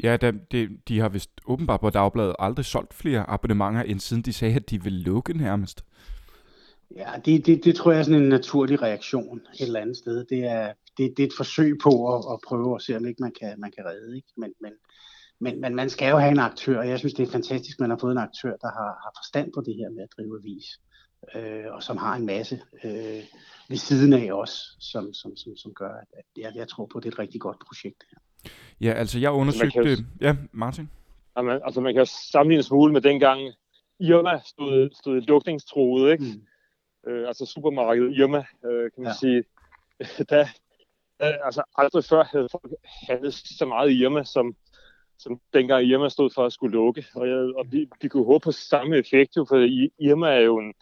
Ja, 0.03 0.17
da, 0.17 0.33
det, 0.51 0.89
de 0.89 1.01
har 1.01 1.09
vist 1.09 1.31
åbenbart 1.47 1.81
på 1.81 1.91
Dagbladet 1.91 2.37
aldrig 2.39 2.65
solgt 2.65 2.95
flere 2.95 3.31
abonnementer, 3.31 3.83
end 3.83 4.01
siden 4.01 4.23
de 4.23 4.33
sagde, 4.33 4.55
at 4.55 4.71
de 4.71 4.83
ville 4.83 5.03
lukke 5.03 5.39
nærmest. 5.39 5.85
Ja, 6.97 7.11
det, 7.25 7.47
det, 7.47 7.65
det 7.65 7.75
tror 7.75 7.93
jeg 7.93 7.99
er 7.99 8.03
sådan 8.03 8.23
en 8.23 8.29
naturlig 8.29 8.83
reaktion 8.83 9.41
et 9.55 9.67
eller 9.67 9.81
andet 9.81 9.97
sted. 9.97 10.25
Det 10.25 10.45
er, 10.45 10.73
det, 10.99 11.15
det 11.17 11.23
er 11.23 11.27
et 11.27 11.37
forsøg 11.37 11.79
på 11.83 12.15
at, 12.15 12.25
at 12.33 12.39
prøve 12.47 12.75
at 12.75 12.83
se, 12.83 12.97
om 12.97 13.07
ikke 13.07 13.23
man 13.23 13.33
kan, 13.41 13.61
man 13.61 13.73
kan 13.77 13.85
redde. 13.85 14.17
Ikke? 14.17 14.29
Men, 14.37 14.53
men, 14.61 14.73
men, 15.41 15.61
men 15.61 15.75
man 15.75 15.91
skal 15.91 16.11
jo 16.11 16.19
have 16.19 16.31
en 16.33 16.39
aktør, 16.39 16.79
og 16.79 16.89
jeg 16.89 16.99
synes, 16.99 17.15
det 17.15 17.29
er 17.29 17.33
fantastisk, 17.33 17.77
at 17.77 17.81
man 17.81 17.91
har 17.91 17.99
fået 17.99 18.13
en 18.13 18.19
aktør, 18.19 18.51
der 18.57 18.69
har, 18.79 18.91
har 19.05 19.13
forstand 19.19 19.53
på 19.55 19.61
det 19.67 19.75
her 19.77 19.91
med 19.91 20.03
at 20.03 20.09
drive 20.17 20.39
avis, 20.41 20.65
øh, 21.35 21.73
og 21.75 21.83
som 21.83 21.97
har 21.97 22.15
en 22.17 22.27
masse 22.27 22.61
øh, 22.85 23.23
ved 23.69 23.77
siden 23.77 24.13
af 24.13 24.33
os, 24.33 24.77
som, 24.81 25.15
som, 25.15 25.37
som, 25.37 25.57
som 25.57 25.75
gør, 25.75 25.89
at 25.91 26.07
at 26.19 26.25
jeg, 26.43 26.53
jeg 26.55 26.69
tror 26.69 26.87
på, 26.87 26.99
at 26.99 27.05
det 27.05 27.09
er 27.09 27.13
et 27.15 27.19
rigtig 27.19 27.41
godt 27.41 27.57
projekt. 27.67 27.97
det 28.01 28.09
her. 28.11 28.51
Ja, 28.81 28.93
altså 28.93 29.19
jeg 29.19 29.31
undersøgte... 29.33 29.71
kan 29.83 29.83
jo- 29.91 30.05
Ja, 30.21 30.37
Martin? 30.53 30.91
Jamen, 31.37 31.61
altså 31.65 31.81
man 31.81 31.95
kan 31.95 32.01
jo 32.01 32.11
sammenligne 32.33 32.59
en 32.59 32.63
smule 32.63 32.93
med 32.93 33.01
dengang 33.01 33.41
Irma 34.01 34.41
stod, 34.45 34.91
stod 35.01 35.21
lukningstroet, 35.21 36.13
ikke? 36.13 36.25
Mm. 37.05 37.11
øh, 37.13 37.29
altså 37.29 37.47
supermarkedet 37.47 38.17
Irma, 38.19 38.45
øh, 38.65 38.91
kan 38.95 39.03
man 39.03 39.07
Ja. 39.13 39.19
sige. 39.21 39.45
Der, 40.31 40.47
der, 41.21 41.27
altså 41.45 41.63
aldrig 41.77 42.05
før 42.05 42.25
havde 42.25 42.49
folk 42.51 42.73
handlet 43.09 43.35
så 43.35 43.67
meget 43.67 43.91
i 43.91 44.03
Irma, 44.03 44.25
som, 44.25 44.55
som 45.19 45.41
dengang 45.53 45.85
Irma 45.85 46.09
stod 46.09 46.31
for 46.35 46.47
at 46.47 46.53
skulle 46.53 46.73
lukke. 46.73 47.07
Og, 47.15 47.29
jeg, 47.29 47.37
og 47.37 47.67
vi, 47.73 47.89
vi 48.03 48.09
kunne 48.09 48.25
håbe 48.25 48.43
på 48.43 48.53
samme 48.53 48.97
effekt, 48.97 49.37
jo, 49.37 49.45
for 49.49 49.57
Irma 49.99 50.27
er 50.27 50.41
jo 50.41 50.59
en 50.59 50.75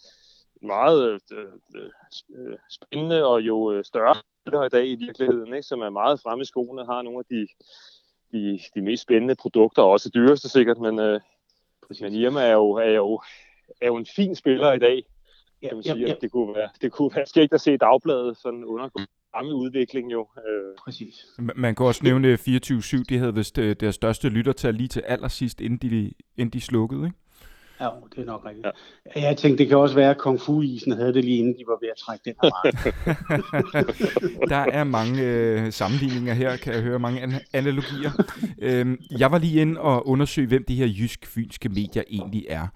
meget 0.62 1.20
øh, 1.32 1.46
øh, 1.74 2.56
spændende 2.70 3.24
og 3.24 3.40
jo 3.40 3.72
øh, 3.72 3.84
større 3.84 4.14
spiller 4.40 4.64
i 4.64 4.68
dag 4.68 4.88
i 4.88 4.94
virkeligheden, 4.94 5.54
ikke? 5.54 5.62
som 5.62 5.80
er 5.80 5.90
meget 5.90 6.20
fremme 6.20 6.42
i 6.42 6.44
skoene, 6.44 6.84
har 6.84 7.02
nogle 7.02 7.18
af 7.18 7.24
de, 7.30 7.46
de, 8.32 8.60
de 8.74 8.82
mest 8.82 9.02
spændende 9.02 9.34
produkter, 9.34 9.82
og 9.82 9.90
også 9.90 10.10
dyreste 10.14 10.48
sikkert, 10.48 10.78
men, 10.78 10.98
øh, 10.98 11.20
men 12.00 12.14
Irma 12.14 12.40
er 12.40 12.52
jo, 12.52 12.70
er, 12.72 12.90
jo, 12.90 13.20
er 13.80 13.86
jo 13.86 13.96
en 13.96 14.06
fin 14.06 14.34
spiller 14.34 14.72
i 14.72 14.78
dag, 14.78 15.04
Ja, 15.62 15.68
kan 15.68 15.76
man 15.76 15.84
ja, 15.84 15.92
sige, 15.92 16.06
ja, 16.06 16.12
at 16.12 16.20
det 16.20 16.32
kunne 16.32 16.54
være, 16.54 16.68
det 16.80 16.92
kunne 16.92 17.10
være 17.14 17.26
skægt 17.26 17.52
at 17.52 17.60
se 17.60 17.76
dagbladet 17.76 18.36
sådan 18.36 18.64
undergå 18.64 19.00
samme 19.36 19.54
udvikling 19.54 20.12
jo. 20.12 20.26
Øh, 20.38 20.76
præcis. 20.84 21.14
Ma- 21.40 21.52
Man 21.56 21.74
kan 21.74 21.86
også 21.86 22.00
nævne 22.04 22.34
24-7, 22.34 23.02
de 23.08 23.18
havde 23.18 23.34
vist 23.34 23.58
øh, 23.58 23.76
deres 23.80 23.94
største 23.94 24.28
lyttertal 24.28 24.74
lige 24.74 24.88
til 24.88 25.00
allersidst, 25.06 25.60
inden 25.60 25.90
de, 25.90 26.12
inden 26.36 26.52
de 26.52 26.60
slukkede, 26.60 27.04
ikke? 27.04 27.16
Ja, 27.80 27.88
det 28.16 28.18
er 28.22 28.24
nok 28.24 28.44
rigtigt. 28.44 28.66
Ja. 29.16 29.20
Jeg 29.28 29.36
tænkte, 29.36 29.58
det 29.58 29.68
kan 29.68 29.78
også 29.78 29.94
være, 29.94 30.10
at 30.10 30.18
Kung 30.18 30.40
Fu-isen 30.40 30.92
havde 30.92 31.14
det 31.14 31.24
lige 31.24 31.36
inden 31.38 31.54
de 31.54 31.64
var 31.66 31.78
ved 31.82 31.88
at 31.88 31.96
trække 31.98 32.22
den 32.24 32.34
her 32.42 32.50
Der 34.52 34.56
er 34.56 34.84
mange 34.84 35.22
øh, 35.22 35.72
sammenligninger 35.72 36.34
her, 36.34 36.56
kan 36.56 36.74
jeg 36.74 36.82
høre, 36.82 36.98
mange 36.98 37.20
an- 37.20 37.40
analogier. 37.52 38.10
øhm, 38.58 38.98
jeg 39.18 39.30
var 39.32 39.38
lige 39.38 39.60
inde 39.60 39.80
og 39.80 40.08
undersøge, 40.08 40.48
hvem 40.48 40.64
de 40.68 40.74
her 40.74 40.86
jysk-fynske 40.86 41.68
medier 41.68 42.02
egentlig 42.10 42.46
er. 42.48 42.66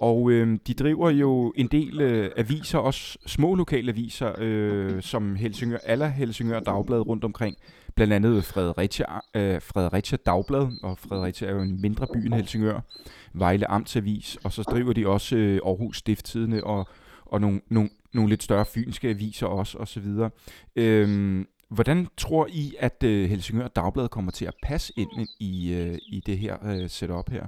Og 0.00 0.30
øh, 0.30 0.58
de 0.66 0.74
driver 0.74 1.10
jo 1.10 1.52
en 1.56 1.66
del 1.66 2.00
øh, 2.00 2.30
aviser, 2.36 2.78
også 2.78 3.18
små 3.26 3.54
lokale 3.54 3.92
aviser, 3.92 4.32
øh, 4.38 5.02
som 5.02 5.36
Helsingør, 5.36 5.78
alle 5.84 6.10
Helsingør 6.10 6.60
Dagblad 6.60 7.00
rundt 7.00 7.24
omkring. 7.24 7.56
Blandt 7.94 8.12
andet 8.12 8.44
Fredericia, 8.44 9.06
øh, 9.34 9.62
Fredericia 9.62 10.18
Dagblad, 10.26 10.68
og 10.82 10.98
Fredericia 10.98 11.48
er 11.48 11.52
jo 11.52 11.60
en 11.60 11.80
mindre 11.80 12.06
by 12.14 12.16
end 12.16 12.34
Helsingør. 12.34 12.80
Vejle 13.32 13.70
Amtsavis, 13.70 14.38
og 14.44 14.52
så 14.52 14.62
driver 14.62 14.92
de 14.92 15.06
også 15.06 15.36
øh, 15.36 15.60
Aarhus 15.66 15.98
Stifttidene 15.98 16.64
og, 16.64 16.88
og 17.24 17.40
nogle, 17.40 17.60
nogle, 17.68 17.90
nogle 18.12 18.30
lidt 18.30 18.42
større 18.42 18.64
fynske 18.64 19.08
aviser 19.08 19.46
også, 19.46 19.78
og 19.78 19.88
så 19.88 20.00
videre. 20.00 20.30
Øhm, 20.76 21.46
hvordan 21.68 22.08
tror 22.16 22.48
I, 22.50 22.74
at 22.78 23.02
øh, 23.04 23.30
Helsingør 23.30 23.68
Dagblad 23.68 24.08
kommer 24.08 24.32
til 24.32 24.44
at 24.44 24.54
passe 24.62 24.92
ind 24.96 25.28
i, 25.40 25.72
øh, 25.72 25.98
i 26.08 26.22
det 26.26 26.38
her 26.38 26.56
øh, 26.66 26.90
setup 26.90 27.30
her? 27.30 27.46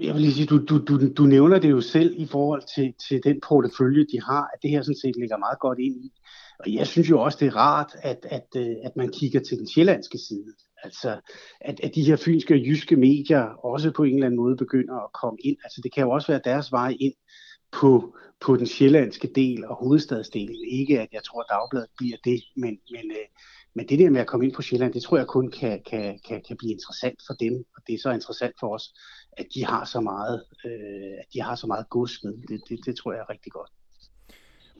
Jeg 0.00 0.14
vil 0.14 0.22
lige 0.22 0.34
sige, 0.34 0.46
du, 0.46 0.64
du, 0.64 0.78
du, 0.78 1.12
du 1.12 1.22
nævner 1.22 1.58
det 1.58 1.70
jo 1.70 1.80
selv 1.80 2.14
i 2.16 2.26
forhold 2.26 2.62
til, 2.74 2.94
til 3.08 3.20
den 3.24 3.40
portefølje, 3.48 4.06
de 4.12 4.22
har, 4.22 4.42
at 4.54 4.58
det 4.62 4.70
her 4.70 4.82
sådan 4.82 5.00
set 5.02 5.16
ligger 5.16 5.36
meget 5.36 5.58
godt 5.58 5.78
ind 5.78 5.96
i. 6.04 6.12
Og 6.58 6.74
jeg 6.74 6.86
synes 6.86 7.10
jo 7.10 7.20
også, 7.20 7.38
det 7.40 7.48
er 7.48 7.56
rart, 7.56 7.92
at, 8.02 8.26
at, 8.30 8.46
øh, 8.56 8.76
at 8.84 8.96
man 8.96 9.08
kigger 9.08 9.40
til 9.40 9.58
den 9.58 9.68
sjællandske 9.68 10.18
side. 10.28 10.54
Altså, 10.82 11.20
at, 11.60 11.80
at 11.80 11.94
de 11.94 12.04
her 12.04 12.16
fynske 12.16 12.54
og 12.54 12.60
jyske 12.60 12.96
medier 12.96 13.42
også 13.42 13.90
på 13.90 14.02
en 14.02 14.14
eller 14.14 14.26
anden 14.26 14.40
måde 14.40 14.56
begynder 14.56 14.94
at 14.94 15.12
komme 15.12 15.38
ind. 15.44 15.56
Altså, 15.64 15.80
det 15.84 15.94
kan 15.94 16.04
jo 16.04 16.10
også 16.10 16.32
være 16.32 16.40
deres 16.44 16.72
vej 16.72 16.96
ind 17.00 17.14
på, 17.72 18.16
på 18.40 18.56
den 18.56 18.66
sjællandske 18.66 19.28
del 19.34 19.64
og 19.66 19.76
hovedstadsdelen. 19.76 20.64
Ikke 20.70 21.00
at 21.00 21.08
jeg 21.12 21.24
tror, 21.24 21.40
at 21.40 21.46
Dagbladet 21.50 21.90
bliver 21.98 22.16
det, 22.24 22.40
men, 22.56 22.78
men, 22.90 23.10
øh, 23.10 23.26
men 23.74 23.88
det 23.88 23.98
der 23.98 24.10
med 24.10 24.20
at 24.20 24.26
komme 24.26 24.46
ind 24.46 24.54
på 24.54 24.62
Sjælland, 24.62 24.92
det 24.92 25.02
tror 25.02 25.16
jeg 25.16 25.26
kun 25.26 25.50
kan, 25.50 25.82
kan, 25.86 26.20
kan, 26.28 26.42
kan 26.48 26.56
blive 26.56 26.72
interessant 26.72 27.18
for 27.26 27.34
dem, 27.34 27.54
og 27.76 27.82
det 27.86 27.94
er 27.94 27.98
så 27.98 28.10
interessant 28.10 28.54
for 28.60 28.74
os, 28.74 28.94
at 29.40 29.46
de 29.54 29.64
har 29.64 29.84
så 29.84 30.00
meget, 30.00 30.42
øh, 30.64 31.12
at 31.20 31.26
de 31.34 31.42
har 31.42 31.54
så 31.54 31.66
meget 31.66 31.88
gods 31.88 32.24
med. 32.24 32.32
Det, 32.48 32.60
det, 32.68 32.86
det 32.86 32.96
tror 32.96 33.12
jeg 33.12 33.20
er 33.20 33.30
rigtig 33.30 33.52
godt. 33.52 33.70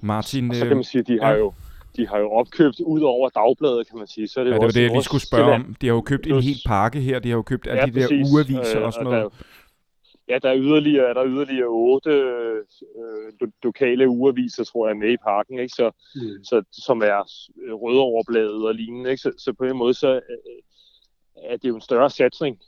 Martin, 0.02 0.50
og 0.50 0.56
så 0.56 0.66
kan 0.66 0.76
man 0.76 0.84
sige, 0.84 1.00
at 1.00 1.08
de 1.08 1.20
har 1.20 1.32
jo, 1.32 1.52
de 1.96 2.06
har 2.06 2.18
jo 2.18 2.30
opkøbt 2.30 2.80
ud 2.80 3.00
over 3.00 3.28
dagbladet, 3.28 3.88
kan 3.88 3.98
man 3.98 4.06
sige. 4.06 4.28
Så 4.28 4.40
er 4.40 4.44
det 4.44 4.50
ja, 4.50 4.54
det 4.54 4.62
var 4.62 4.70
det, 4.70 4.82
jeg 4.82 4.90
lige 4.90 5.02
skulle 5.02 5.26
spørge 5.26 5.54
om. 5.54 5.76
De 5.80 5.86
har 5.86 5.94
jo 5.94 6.00
købt 6.00 6.26
en 6.26 6.42
hel 6.42 6.62
pakke 6.66 7.00
her. 7.00 7.18
De 7.18 7.28
har 7.28 7.36
jo 7.36 7.42
købt 7.42 7.66
alle 7.66 7.80
ja, 7.80 7.86
de 7.86 7.92
præcis. 7.92 8.08
der 8.08 8.32
ugeaviser 8.32 8.80
øh, 8.80 8.86
og 8.86 8.92
sådan 8.92 9.04
noget. 9.04 9.24
Der, 9.24 9.30
ja, 10.28 10.38
der 10.42 10.50
er 10.50 10.58
yderligere, 10.58 11.14
der 11.14 11.20
er 11.20 11.28
yderligere 11.28 11.68
otte 11.68 12.10
øh, 12.10 13.48
lokale 13.62 14.08
ugeaviser, 14.08 14.64
tror 14.64 14.88
jeg, 14.88 14.96
med 14.96 15.12
i 15.12 15.16
parken, 15.16 15.58
ikke? 15.58 15.74
Så, 15.74 15.90
mm. 16.14 16.44
så, 16.44 16.62
som 16.72 17.02
er 17.02 17.20
rødoverbladet 17.82 18.66
og 18.66 18.74
lignende. 18.74 19.10
Ikke? 19.10 19.22
Så, 19.22 19.32
så 19.38 19.52
på 19.52 19.64
en 19.64 19.76
måde, 19.76 19.94
så 19.94 20.14
øh, 20.14 20.60
er 21.50 21.56
det 21.56 21.68
jo 21.68 21.74
en 21.74 21.80
større 21.80 22.10
satsning, 22.10 22.58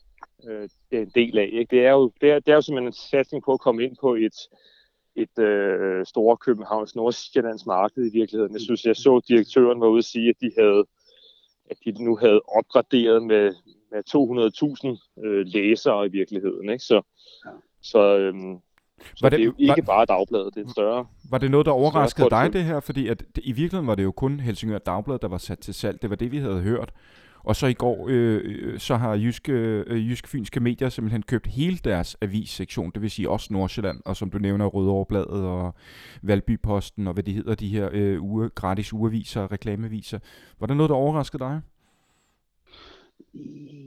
øh, 0.48 0.68
det 0.90 0.98
er 0.98 1.02
en 1.02 1.12
del 1.14 1.38
af. 1.38 1.48
Ikke? 1.52 1.76
Det, 1.76 1.86
er 1.86 1.90
jo, 1.90 2.12
det, 2.20 2.30
er, 2.30 2.38
det 2.38 2.48
er 2.48 2.54
jo 2.54 2.60
simpelthen 2.60 2.88
en 2.88 2.92
satsning 2.92 3.44
på 3.44 3.52
at 3.52 3.60
komme 3.60 3.84
ind 3.84 3.96
på 4.00 4.14
et, 4.14 4.38
et 5.16 5.38
øh, 5.38 6.06
store 6.06 6.36
Københavns 6.36 6.96
Nordsjællands 6.96 7.66
marked 7.66 8.06
i 8.06 8.18
virkeligheden. 8.18 8.52
Jeg 8.52 8.60
synes, 8.60 8.84
jeg 8.84 8.96
så 8.96 9.20
direktøren 9.28 9.80
var 9.80 9.86
ude 9.86 9.98
at 9.98 10.04
sige, 10.04 10.28
at 10.28 10.36
de 10.40 10.50
havde 10.58 10.84
at 11.72 11.78
de 11.84 12.04
nu 12.04 12.16
havde 12.16 12.40
opgraderet 12.58 13.22
med, 13.22 13.54
med 13.92 14.02
200.000 15.18 15.24
øh, 15.24 15.46
læsere 15.46 16.06
i 16.06 16.10
virkeligheden. 16.10 16.70
Ikke? 16.70 16.84
Så, 16.84 17.02
ja. 17.46 17.50
så, 17.82 18.18
øhm, 18.18 18.58
så 19.00 19.18
var 19.22 19.28
det, 19.28 19.38
det 19.38 19.42
er 19.42 19.46
jo 19.46 19.54
ikke 19.58 19.86
var, 19.86 19.94
bare 19.94 20.04
dagbladet, 20.04 20.54
det 20.54 20.66
er 20.66 20.70
større... 20.70 21.06
Var 21.30 21.38
det 21.38 21.50
noget, 21.50 21.66
der 21.66 21.72
overraskede 21.72 22.30
dig, 22.30 22.52
det 22.52 22.64
her? 22.64 22.80
Fordi 22.80 23.08
at, 23.08 23.18
det, 23.36 23.44
i 23.44 23.52
virkeligheden 23.52 23.86
var 23.86 23.94
det 23.94 24.04
jo 24.04 24.12
kun 24.12 24.40
Helsingør 24.40 24.78
Dagblad, 24.78 25.18
der 25.18 25.28
var 25.28 25.38
sat 25.38 25.58
til 25.58 25.74
salg. 25.74 26.02
Det 26.02 26.10
var 26.10 26.16
det, 26.16 26.32
vi 26.32 26.38
havde 26.38 26.60
hørt. 26.60 26.92
Og 27.44 27.56
så 27.56 27.66
i 27.66 27.72
går, 27.72 28.06
øh, 28.08 28.40
øh 28.44 28.78
så 28.78 28.96
har 28.96 29.14
Jyske, 29.14 29.52
øh, 29.86 30.10
jysk 30.10 30.28
fynske 30.28 30.60
Medier 30.60 30.88
simpelthen 30.88 31.22
købt 31.22 31.46
hele 31.46 31.78
deres 31.84 32.16
avissektion, 32.20 32.90
det 32.94 33.02
vil 33.02 33.10
sige 33.10 33.30
også 33.30 33.48
Nordsjælland, 33.52 34.00
og 34.04 34.16
som 34.16 34.30
du 34.30 34.38
nævner, 34.38 34.66
Rødovrebladet 34.66 35.44
og 35.44 35.74
Valbyposten, 36.22 37.06
og 37.06 37.14
hvad 37.14 37.22
de 37.22 37.32
hedder, 37.32 37.54
de 37.54 37.68
her 37.68 37.88
øh, 37.92 38.22
uge, 38.22 38.48
gratis 38.48 38.92
ugeaviser 38.92 39.52
reklameaviser. 39.52 40.18
Var 40.60 40.66
der 40.66 40.74
noget, 40.74 40.90
der 40.90 40.96
overraskede 40.96 41.44
dig? 41.44 41.60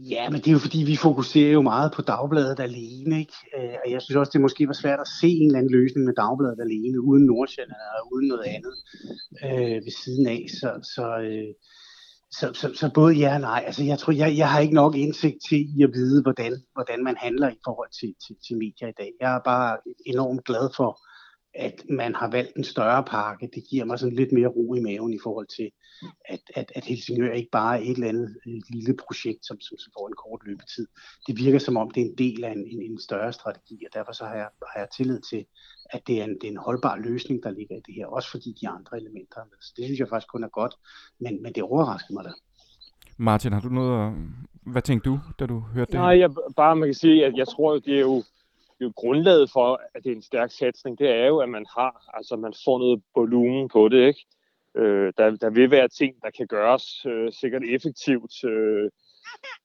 Ja, 0.09 0.29
men 0.29 0.39
det 0.41 0.47
er 0.47 0.51
jo 0.51 0.59
fordi, 0.59 0.83
vi 0.83 0.95
fokuserer 0.95 1.51
jo 1.51 1.61
meget 1.61 1.91
på 1.95 2.01
dagbladet 2.01 2.59
alene, 2.59 3.19
ikke? 3.19 3.37
Øh, 3.57 3.75
og 3.85 3.91
jeg 3.91 4.01
synes 4.01 4.15
også, 4.15 4.31
det 4.33 4.41
måske 4.41 4.67
var 4.67 4.73
svært 4.73 4.99
at 4.99 5.07
se 5.21 5.27
en 5.27 5.47
eller 5.47 5.59
anden 5.59 5.71
løsning 5.71 6.05
med 6.05 6.13
dagbladet 6.13 6.59
alene, 6.61 7.01
uden 7.01 7.25
Nordsjælland 7.25 7.81
eller 7.89 8.13
uden 8.13 8.27
noget 8.27 8.45
andet 8.55 8.75
øh, 9.45 9.77
ved 9.85 9.95
siden 10.03 10.27
af. 10.27 10.45
Så, 10.59 10.69
så, 10.95 11.05
øh, 11.29 11.51
så, 12.31 12.53
så, 12.53 12.71
så 12.73 12.91
både 12.93 13.13
ja 13.15 13.33
og 13.33 13.41
nej. 13.41 13.63
Altså, 13.65 13.83
jeg 13.83 13.99
tror, 13.99 14.13
jeg, 14.13 14.37
jeg 14.37 14.51
har 14.51 14.59
ikke 14.59 14.73
nok 14.73 14.95
indsigt 14.95 15.37
til 15.49 15.79
i 15.79 15.83
at 15.83 15.89
vide, 15.93 16.21
hvordan, 16.21 16.63
hvordan 16.73 17.03
man 17.03 17.17
handler 17.17 17.49
i 17.49 17.59
forhold 17.65 17.91
til, 17.99 18.13
til, 18.27 18.35
til 18.47 18.57
medier 18.57 18.87
i 18.87 18.97
dag. 18.97 19.11
Jeg 19.21 19.35
er 19.35 19.39
bare 19.45 19.77
enormt 20.05 20.45
glad 20.45 20.69
for, 20.75 20.99
at 21.55 21.83
man 21.89 22.15
har 22.15 22.29
valgt 22.31 22.55
en 22.55 22.63
større 22.63 23.03
pakke. 23.03 23.49
Det 23.55 23.63
giver 23.69 23.85
mig 23.85 23.99
sådan 23.99 24.15
lidt 24.15 24.31
mere 24.31 24.47
ro 24.47 24.73
i 24.73 24.79
maven 24.79 25.13
i 25.13 25.19
forhold 25.23 25.47
til, 25.47 25.71
at, 26.29 26.41
at, 26.55 26.71
at 26.75 26.85
Helsingør 26.85 27.33
ikke 27.33 27.49
bare 27.51 27.77
er 27.77 27.81
et 27.81 27.89
eller 27.89 28.07
andet 28.07 28.37
et 28.45 28.69
lille 28.69 28.95
projekt, 29.07 29.45
som, 29.45 29.59
som, 29.61 29.77
som 29.77 29.91
får 29.97 30.07
en 30.07 30.13
kort 30.23 30.41
løbetid. 30.45 30.87
Det 31.27 31.37
virker 31.37 31.59
som 31.59 31.77
om, 31.77 31.91
det 31.91 32.01
er 32.01 32.05
en 32.05 32.17
del 32.17 32.43
af 32.43 32.51
en, 32.51 32.65
en, 32.67 32.81
en 32.81 32.99
større 32.99 33.33
strategi, 33.33 33.85
og 33.85 33.93
derfor 33.93 34.11
så 34.11 34.25
har 34.25 34.35
jeg, 34.35 34.49
har 34.73 34.79
jeg 34.79 34.89
tillid 34.97 35.19
til, 35.29 35.45
at 35.89 36.01
det 36.07 36.19
er, 36.19 36.23
en, 36.23 36.33
det 36.41 36.43
er 36.43 36.51
en 36.51 36.57
holdbar 36.57 36.97
løsning, 36.97 37.43
der 37.43 37.51
ligger 37.51 37.75
i 37.75 37.81
det 37.87 37.95
her, 37.95 38.05
også 38.05 38.31
fordi 38.31 38.55
de 38.61 38.69
andre 38.69 38.97
elementer 39.01 39.39
er 39.39 39.45
med. 39.45 39.57
Så 39.61 39.73
det 39.77 39.85
synes 39.85 39.99
jeg 39.99 40.09
faktisk 40.09 40.31
kun 40.31 40.43
er 40.43 40.47
godt, 40.47 40.75
men, 41.19 41.43
men 41.43 41.53
det 41.53 41.63
overrasker 41.63 42.13
mig 42.13 42.23
da. 42.23 42.31
Martin, 43.17 43.53
har 43.53 43.61
du 43.61 43.69
noget 43.69 44.07
at... 44.07 44.13
Hvad 44.71 44.81
tænkte 44.81 45.09
du, 45.09 45.19
da 45.39 45.45
du 45.45 45.59
hørte 45.59 45.91
det? 45.91 45.99
Nej, 45.99 46.19
jeg, 46.19 46.29
bare 46.55 46.75
man 46.75 46.87
kan 46.87 46.93
sige, 46.93 47.25
at 47.25 47.33
jeg 47.37 47.47
tror, 47.47 47.79
det 47.79 47.95
er 47.95 47.99
jo, 47.99 48.23
jo 48.81 48.91
grundlaget 48.95 49.51
for, 49.51 49.81
at 49.95 50.03
det 50.03 50.11
er 50.11 50.15
en 50.15 50.21
stærk 50.21 50.51
satsning, 50.51 50.99
det 50.99 51.09
er 51.09 51.25
jo, 51.25 51.37
at 51.37 51.49
man 51.49 51.65
har, 51.77 52.09
altså 52.13 52.35
man 52.35 52.53
får 52.65 52.79
noget 52.79 53.01
volumen 53.15 53.69
på 53.69 53.89
det, 53.89 54.07
ikke? 54.07 54.25
Øh, 54.77 55.13
der, 55.17 55.35
der 55.35 55.49
vil 55.49 55.71
være 55.71 55.87
ting, 55.87 56.15
der 56.21 56.29
kan 56.29 56.47
gøres 56.47 57.05
øh, 57.05 57.31
sikkert 57.33 57.63
effektivt, 57.69 58.43
øh, 58.43 58.89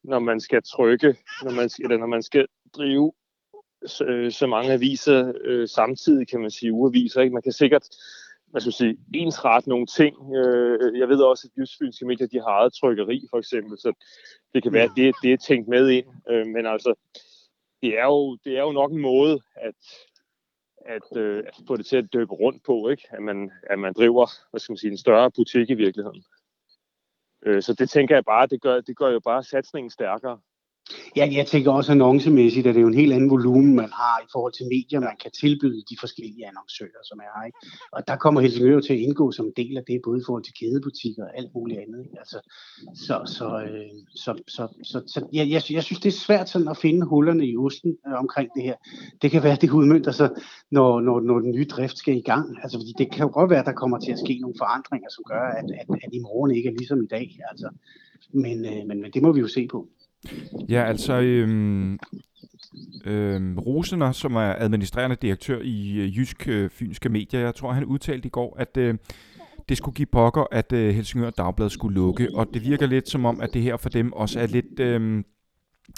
når 0.04 0.18
man 0.18 0.40
skal 0.40 0.62
trykke, 0.62 1.16
når 1.42 1.50
man, 1.50 1.70
eller 1.80 1.96
når 1.96 2.06
man 2.06 2.22
skal 2.22 2.46
drive 2.76 3.12
så, 3.86 4.04
øh, 4.04 4.32
så 4.32 4.46
mange 4.46 4.72
aviser 4.72 5.32
øh, 5.44 5.68
samtidig, 5.68 6.28
kan 6.28 6.40
man 6.40 6.50
sige, 6.50 6.72
ugeaviser. 6.72 7.20
Ikke? 7.20 7.34
Man 7.34 7.42
kan 7.42 7.52
sikkert 7.52 7.86
hvad 8.50 8.60
skal 8.60 8.72
sige, 8.72 8.96
ensrette 9.14 9.68
nogle 9.68 9.86
ting. 9.86 10.36
Øh, 10.36 10.98
jeg 10.98 11.08
ved 11.08 11.22
også, 11.22 11.48
at 11.48 11.62
Jysfynske 11.62 12.06
Medier, 12.06 12.26
de 12.26 12.40
har 12.40 12.60
eget 12.60 12.72
trykkeri, 12.72 13.26
for 13.30 13.38
eksempel, 13.38 13.78
så 13.78 13.92
det 14.54 14.62
kan 14.62 14.72
være, 14.72 14.82
at 14.82 14.90
det, 14.96 15.14
det 15.22 15.32
er 15.32 15.36
tænkt 15.36 15.68
med 15.68 15.88
ind. 15.88 16.06
Øh, 16.30 16.46
men 16.46 16.66
altså, 16.66 16.94
det 17.82 17.98
er, 17.98 18.04
jo, 18.04 18.36
det 18.44 18.56
er 18.56 18.60
jo 18.60 18.72
nok 18.72 18.92
en 18.92 19.00
måde 19.00 19.40
at, 19.54 19.74
at, 20.86 21.16
øh, 21.16 21.44
at 21.46 21.60
få 21.66 21.76
det 21.76 21.86
til 21.86 21.96
at 21.96 22.12
døbe 22.12 22.34
rundt 22.34 22.64
på, 22.64 22.88
ikke? 22.88 23.08
At, 23.10 23.22
man, 23.22 23.50
at 23.62 23.78
man 23.78 23.92
driver 23.92 24.26
hvad 24.50 24.60
skal 24.60 24.72
man 24.72 24.76
sige, 24.76 24.90
en 24.90 24.98
større 24.98 25.30
butik 25.30 25.70
i 25.70 25.74
virkeligheden. 25.74 26.24
Øh, 27.46 27.62
så 27.62 27.74
det 27.74 27.90
tænker 27.90 28.14
jeg 28.14 28.24
bare, 28.24 28.46
det 28.46 28.62
gør, 28.62 28.80
det 28.80 28.96
gør 28.96 29.08
jo 29.08 29.20
bare 29.20 29.42
satsningen 29.42 29.90
stærkere. 29.90 30.40
Ja, 31.16 31.28
jeg 31.32 31.46
tænker 31.46 31.72
også 31.72 31.92
annoncemæssigt, 31.92 32.66
at 32.66 32.74
det 32.74 32.80
er 32.80 32.82
jo 32.82 32.88
en 32.88 33.02
helt 33.02 33.12
anden 33.12 33.30
volumen, 33.30 33.74
man 33.74 33.90
har 34.00 34.16
i 34.24 34.28
forhold 34.32 34.52
til 34.52 34.66
medier, 34.66 35.00
man 35.00 35.16
kan 35.22 35.30
tilbyde 35.30 35.82
de 35.90 35.96
forskellige 36.00 36.46
annoncører, 36.46 37.02
som 37.04 37.18
er 37.18 37.30
her. 37.36 37.46
Ikke? 37.46 37.58
Og 37.92 38.08
der 38.08 38.16
kommer 38.16 38.40
Helsingør 38.40 38.80
til 38.80 38.92
at 38.92 38.98
indgå 38.98 39.32
som 39.32 39.46
en 39.46 39.52
del 39.56 39.76
af 39.76 39.84
det, 39.86 40.00
både 40.04 40.20
i 40.20 40.22
forhold 40.26 40.44
til 40.44 40.54
kædebutikker 40.60 41.24
og 41.24 41.38
alt 41.38 41.50
muligt 41.54 41.80
andet. 41.80 42.00
Ikke? 42.04 42.18
Altså, 42.18 42.38
så 43.06 43.16
så, 43.36 43.46
øh, 43.62 43.90
så, 44.14 44.42
så, 44.48 44.68
så, 44.82 45.02
så 45.06 45.18
ja, 45.32 45.44
jeg, 45.54 45.62
jeg 45.70 45.82
synes, 45.84 46.00
det 46.00 46.08
er 46.08 46.18
svært 46.26 46.48
sådan 46.48 46.68
at 46.68 46.76
finde 46.76 47.06
hullerne 47.06 47.46
i 47.46 47.56
osten 47.56 47.96
øh, 48.06 48.14
omkring 48.24 48.48
det 48.56 48.62
her. 48.62 48.76
Det 49.22 49.30
kan 49.30 49.42
være, 49.42 49.52
at 49.52 49.62
det 49.62 49.70
udmyndter 49.70 50.12
sig, 50.12 50.30
når, 50.70 51.00
når, 51.00 51.20
når 51.20 51.38
den 51.38 51.50
nye 51.50 51.64
drift 51.64 51.98
skal 51.98 52.16
i 52.16 52.26
gang. 52.32 52.56
Altså, 52.62 52.78
fordi 52.78 52.92
det 52.98 53.12
kan 53.12 53.26
jo 53.26 53.30
godt 53.34 53.50
være, 53.50 53.60
at 53.60 53.66
der 53.66 53.72
kommer 53.82 53.98
til 53.98 54.12
at 54.12 54.18
ske 54.18 54.38
nogle 54.40 54.56
forandringer, 54.58 55.08
som 55.10 55.24
gør, 55.26 55.44
at, 55.60 55.70
at, 55.80 55.86
at 56.04 56.10
i 56.12 56.18
morgen 56.18 56.50
ikke 56.56 56.68
er 56.68 56.72
ligesom 56.72 57.02
i 57.02 57.06
dag. 57.06 57.38
Altså, 57.50 57.68
men, 58.32 58.64
øh, 58.64 58.86
men, 58.86 59.00
men 59.02 59.10
det 59.14 59.22
må 59.22 59.32
vi 59.32 59.40
jo 59.40 59.48
se 59.48 59.66
på. 59.66 59.88
Ja, 60.68 60.84
altså 60.84 61.20
øhm, 61.20 61.98
øhm, 63.04 63.58
Rosener, 63.58 64.12
som 64.12 64.36
er 64.36 64.54
administrerende 64.58 65.16
direktør 65.16 65.60
i 65.62 65.98
øh, 65.98 66.18
Jysk 66.18 66.48
øh, 66.48 66.70
Fynske 66.70 67.08
Medier, 67.08 67.40
jeg 67.40 67.54
tror, 67.54 67.72
han 67.72 67.84
udtalte 67.84 68.26
i 68.26 68.30
går, 68.30 68.56
at 68.58 68.76
øh, 68.76 68.94
det 69.68 69.76
skulle 69.76 69.94
give 69.94 70.06
pokker, 70.06 70.44
at 70.52 70.72
øh, 70.72 70.94
Helsingør 70.94 71.30
Dagblad 71.30 71.70
skulle 71.70 71.94
lukke, 71.94 72.28
og 72.34 72.46
det 72.54 72.64
virker 72.64 72.86
lidt 72.86 73.08
som 73.08 73.24
om, 73.24 73.40
at 73.40 73.54
det 73.54 73.62
her 73.62 73.76
for 73.76 73.88
dem 73.88 74.12
også 74.12 74.40
er 74.40 74.46
lidt... 74.46 74.80
Øh, 74.80 75.24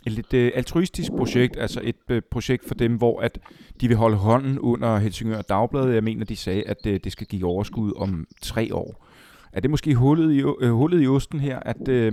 et 0.06 0.12
lidt 0.12 0.34
øh, 0.34 0.52
altruistisk 0.54 1.12
projekt, 1.12 1.56
altså 1.58 1.80
et 1.84 1.96
øh, 2.10 2.22
projekt 2.30 2.64
for 2.68 2.74
dem, 2.74 2.96
hvor 2.96 3.20
at 3.20 3.38
de 3.80 3.88
vil 3.88 3.96
holde 3.96 4.16
hånden 4.16 4.58
under 4.58 4.98
Helsingør 4.98 5.42
Dagblad. 5.42 5.88
Jeg 5.88 6.04
mener, 6.04 6.24
de 6.24 6.36
sagde, 6.36 6.62
at 6.62 6.86
øh, 6.86 7.00
det 7.04 7.12
skal 7.12 7.26
give 7.26 7.46
overskud 7.46 7.92
om 7.96 8.26
tre 8.42 8.74
år. 8.74 9.06
Er 9.52 9.60
det 9.60 9.70
måske 9.70 9.94
hullet 9.94 10.32
i, 10.34 10.42
øh, 10.60 10.72
hullet 10.72 11.02
i 11.02 11.06
osten 11.06 11.40
her, 11.40 11.58
at, 11.58 11.88
øh, 11.88 12.12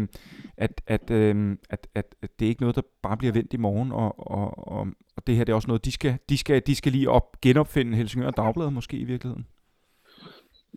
at, 0.58 0.82
at, 0.88 1.12
øh, 1.12 1.58
at, 1.70 1.88
at, 1.96 2.16
at 2.22 2.30
det 2.40 2.46
er 2.46 2.50
ikke 2.50 2.62
noget, 2.62 2.76
der 2.76 2.82
bare 3.04 3.18
bliver 3.18 3.34
vendt 3.34 3.54
i 3.54 3.58
morgen, 3.58 3.92
og, 3.92 4.32
og, 4.32 4.68
og, 4.68 4.88
og 5.18 5.28
det 5.28 5.36
her 5.36 5.44
det 5.44 5.52
er 5.52 5.56
også 5.56 5.68
noget, 5.68 5.86
de 5.86 5.92
skal, 5.92 6.18
de 6.30 6.38
skal, 6.38 6.62
de 6.68 6.76
skal 6.76 6.92
lige 6.92 7.10
op, 7.10 7.42
genopfinde 7.42 7.98
Helsingør 7.98 8.32
Dagblad 8.32 8.72
måske 8.72 8.98
i 8.98 9.04
virkeligheden? 9.04 9.46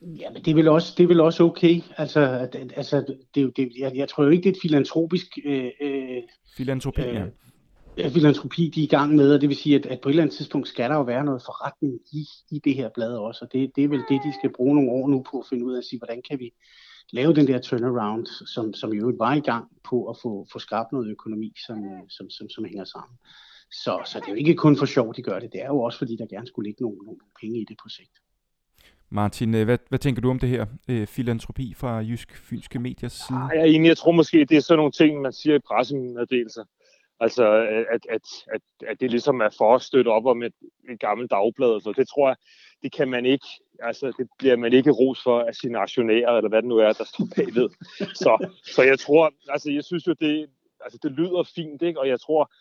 Ja, 0.03 0.31
men 0.31 0.43
det 0.45 0.51
er 0.51 0.55
vel 0.55 0.69
også, 0.69 0.95
det 0.97 1.05
er 1.05 1.09
vel 1.09 1.21
også 1.21 1.45
okay. 1.45 1.81
Altså, 1.97 2.21
altså 2.77 3.17
det, 3.35 3.57
det, 3.57 3.73
jeg, 3.79 3.93
jeg 3.95 4.09
tror 4.09 4.25
jo 4.25 4.31
ikke, 4.31 4.43
det 4.43 4.49
er 4.49 4.55
et 4.55 4.63
filantropisk... 4.63 5.39
Øh, 5.45 5.71
øh, 5.81 6.23
Filantropi, 6.57 7.01
øh, 7.01 7.15
ja. 7.15 7.25
Filantropi, 7.97 8.73
de 8.75 8.81
er 8.81 8.85
i 8.85 8.87
gang 8.87 9.15
med, 9.17 9.35
og 9.35 9.41
det 9.41 9.49
vil 9.49 9.57
sige, 9.57 9.77
at, 9.77 9.87
at 9.87 10.01
på 10.01 10.09
et 10.09 10.13
eller 10.13 10.23
andet 10.23 10.37
tidspunkt 10.37 10.69
skal 10.69 10.91
der 10.91 10.97
jo 10.97 11.03
være 11.03 11.25
noget 11.25 11.43
forretning 11.43 12.01
i, 12.13 12.27
i 12.51 12.59
det 12.65 12.75
her 12.75 12.89
blad 12.95 13.13
også, 13.13 13.45
og 13.45 13.53
det, 13.53 13.73
det 13.77 13.85
er 13.85 13.89
vel 13.89 14.03
det, 14.09 14.21
de 14.25 14.33
skal 14.41 14.53
bruge 14.57 14.75
nogle 14.75 14.91
år 14.91 15.09
nu 15.09 15.25
på 15.31 15.39
at 15.39 15.47
finde 15.49 15.65
ud 15.65 15.75
af 15.75 15.79
at 15.79 15.85
sige, 15.85 15.99
hvordan 15.99 16.23
kan 16.31 16.39
vi 16.39 16.53
lave 17.13 17.35
den 17.35 17.47
der 17.47 17.59
turnaround, 17.59 18.27
som, 18.27 18.75
som 18.75 18.93
jo 18.93 19.13
var 19.19 19.35
i 19.35 19.41
gang 19.41 19.65
på 19.85 20.07
at 20.07 20.17
få, 20.23 20.47
få 20.53 20.59
skabt 20.59 20.93
noget 20.93 21.11
økonomi, 21.11 21.53
som, 21.67 21.79
som, 22.09 22.31
som, 22.31 22.49
som 22.49 22.65
hænger 22.65 22.85
sammen. 22.85 23.17
Så, 23.73 24.03
så 24.05 24.21
det 24.21 24.27
er 24.27 24.33
jo 24.33 24.37
ikke 24.37 24.55
kun 24.55 24.77
for 24.77 24.87
sjov, 24.87 25.15
de 25.15 25.23
gør 25.23 25.39
det. 25.39 25.53
Det 25.53 25.63
er 25.63 25.67
jo 25.67 25.81
også, 25.81 25.99
fordi 25.99 26.17
der 26.17 26.27
gerne 26.27 26.47
skulle 26.47 26.69
ligge 26.69 26.83
nogle, 26.83 26.99
nogle 26.99 27.19
penge 27.41 27.61
i 27.61 27.65
det 27.69 27.77
projekt. 27.83 28.13
Martin, 29.11 29.55
øh, 29.55 29.65
hvad, 29.65 29.79
hvad 29.89 29.99
tænker 29.99 30.23
du 30.23 30.31
om 30.31 30.39
det 30.39 30.49
her 30.49 30.67
øh, 30.89 31.07
filantropi 31.07 31.75
fra 31.75 31.97
Jysk 31.97 32.37
Fynske 32.37 32.79
Mediers 32.79 33.13
side? 33.13 33.39
Jeg, 33.39 33.65
egentlig, 33.65 33.89
jeg 33.89 33.97
tror 33.97 34.13
måske, 34.13 34.39
det 34.45 34.57
er 34.57 34.61
sådan 34.61 34.77
nogle 34.77 34.93
ting, 34.93 35.21
man 35.21 35.33
siger 35.33 35.57
i 35.57 35.59
pressemeddelelser. 35.59 36.65
Altså, 37.23 37.45
at, 37.95 38.07
at, 38.11 38.25
at, 38.55 38.61
at 38.87 39.01
det 39.01 39.11
ligesom 39.11 39.41
er 39.41 39.49
for 39.59 39.75
at 39.75 39.83
støtte 39.83 40.09
op 40.09 40.27
om 40.27 40.43
et, 40.43 40.55
et 40.91 41.01
gammelt 41.01 41.31
dagblad. 41.31 41.81
Så 41.81 41.93
det 41.97 42.09
tror 42.09 42.29
jeg, 42.29 42.37
det 42.83 42.93
kan 42.93 43.09
man 43.09 43.27
ikke, 43.27 43.47
altså 43.83 44.13
det 44.19 44.29
bliver 44.39 44.57
man 44.57 44.73
ikke 44.73 44.91
ros 44.91 45.23
for 45.23 45.41
af 45.41 45.55
sine 45.55 45.79
aktionærer, 45.79 46.37
eller 46.37 46.49
hvad 46.49 46.63
det 46.63 46.69
nu 46.69 46.77
er, 46.77 46.93
der 46.93 47.05
står 47.05 47.27
bagved. 47.37 47.69
Så, 48.23 48.49
så 48.65 48.83
jeg 48.83 48.99
tror, 48.99 49.33
altså 49.49 49.71
jeg 49.71 49.85
synes 49.85 50.07
jo, 50.07 50.13
det, 50.21 50.51
altså 50.81 50.99
det 51.03 51.13
lyder 51.13 51.43
fint, 51.55 51.83
ikke? 51.83 52.01
og 52.01 52.09
jeg 52.09 52.21
tror, 52.21 52.53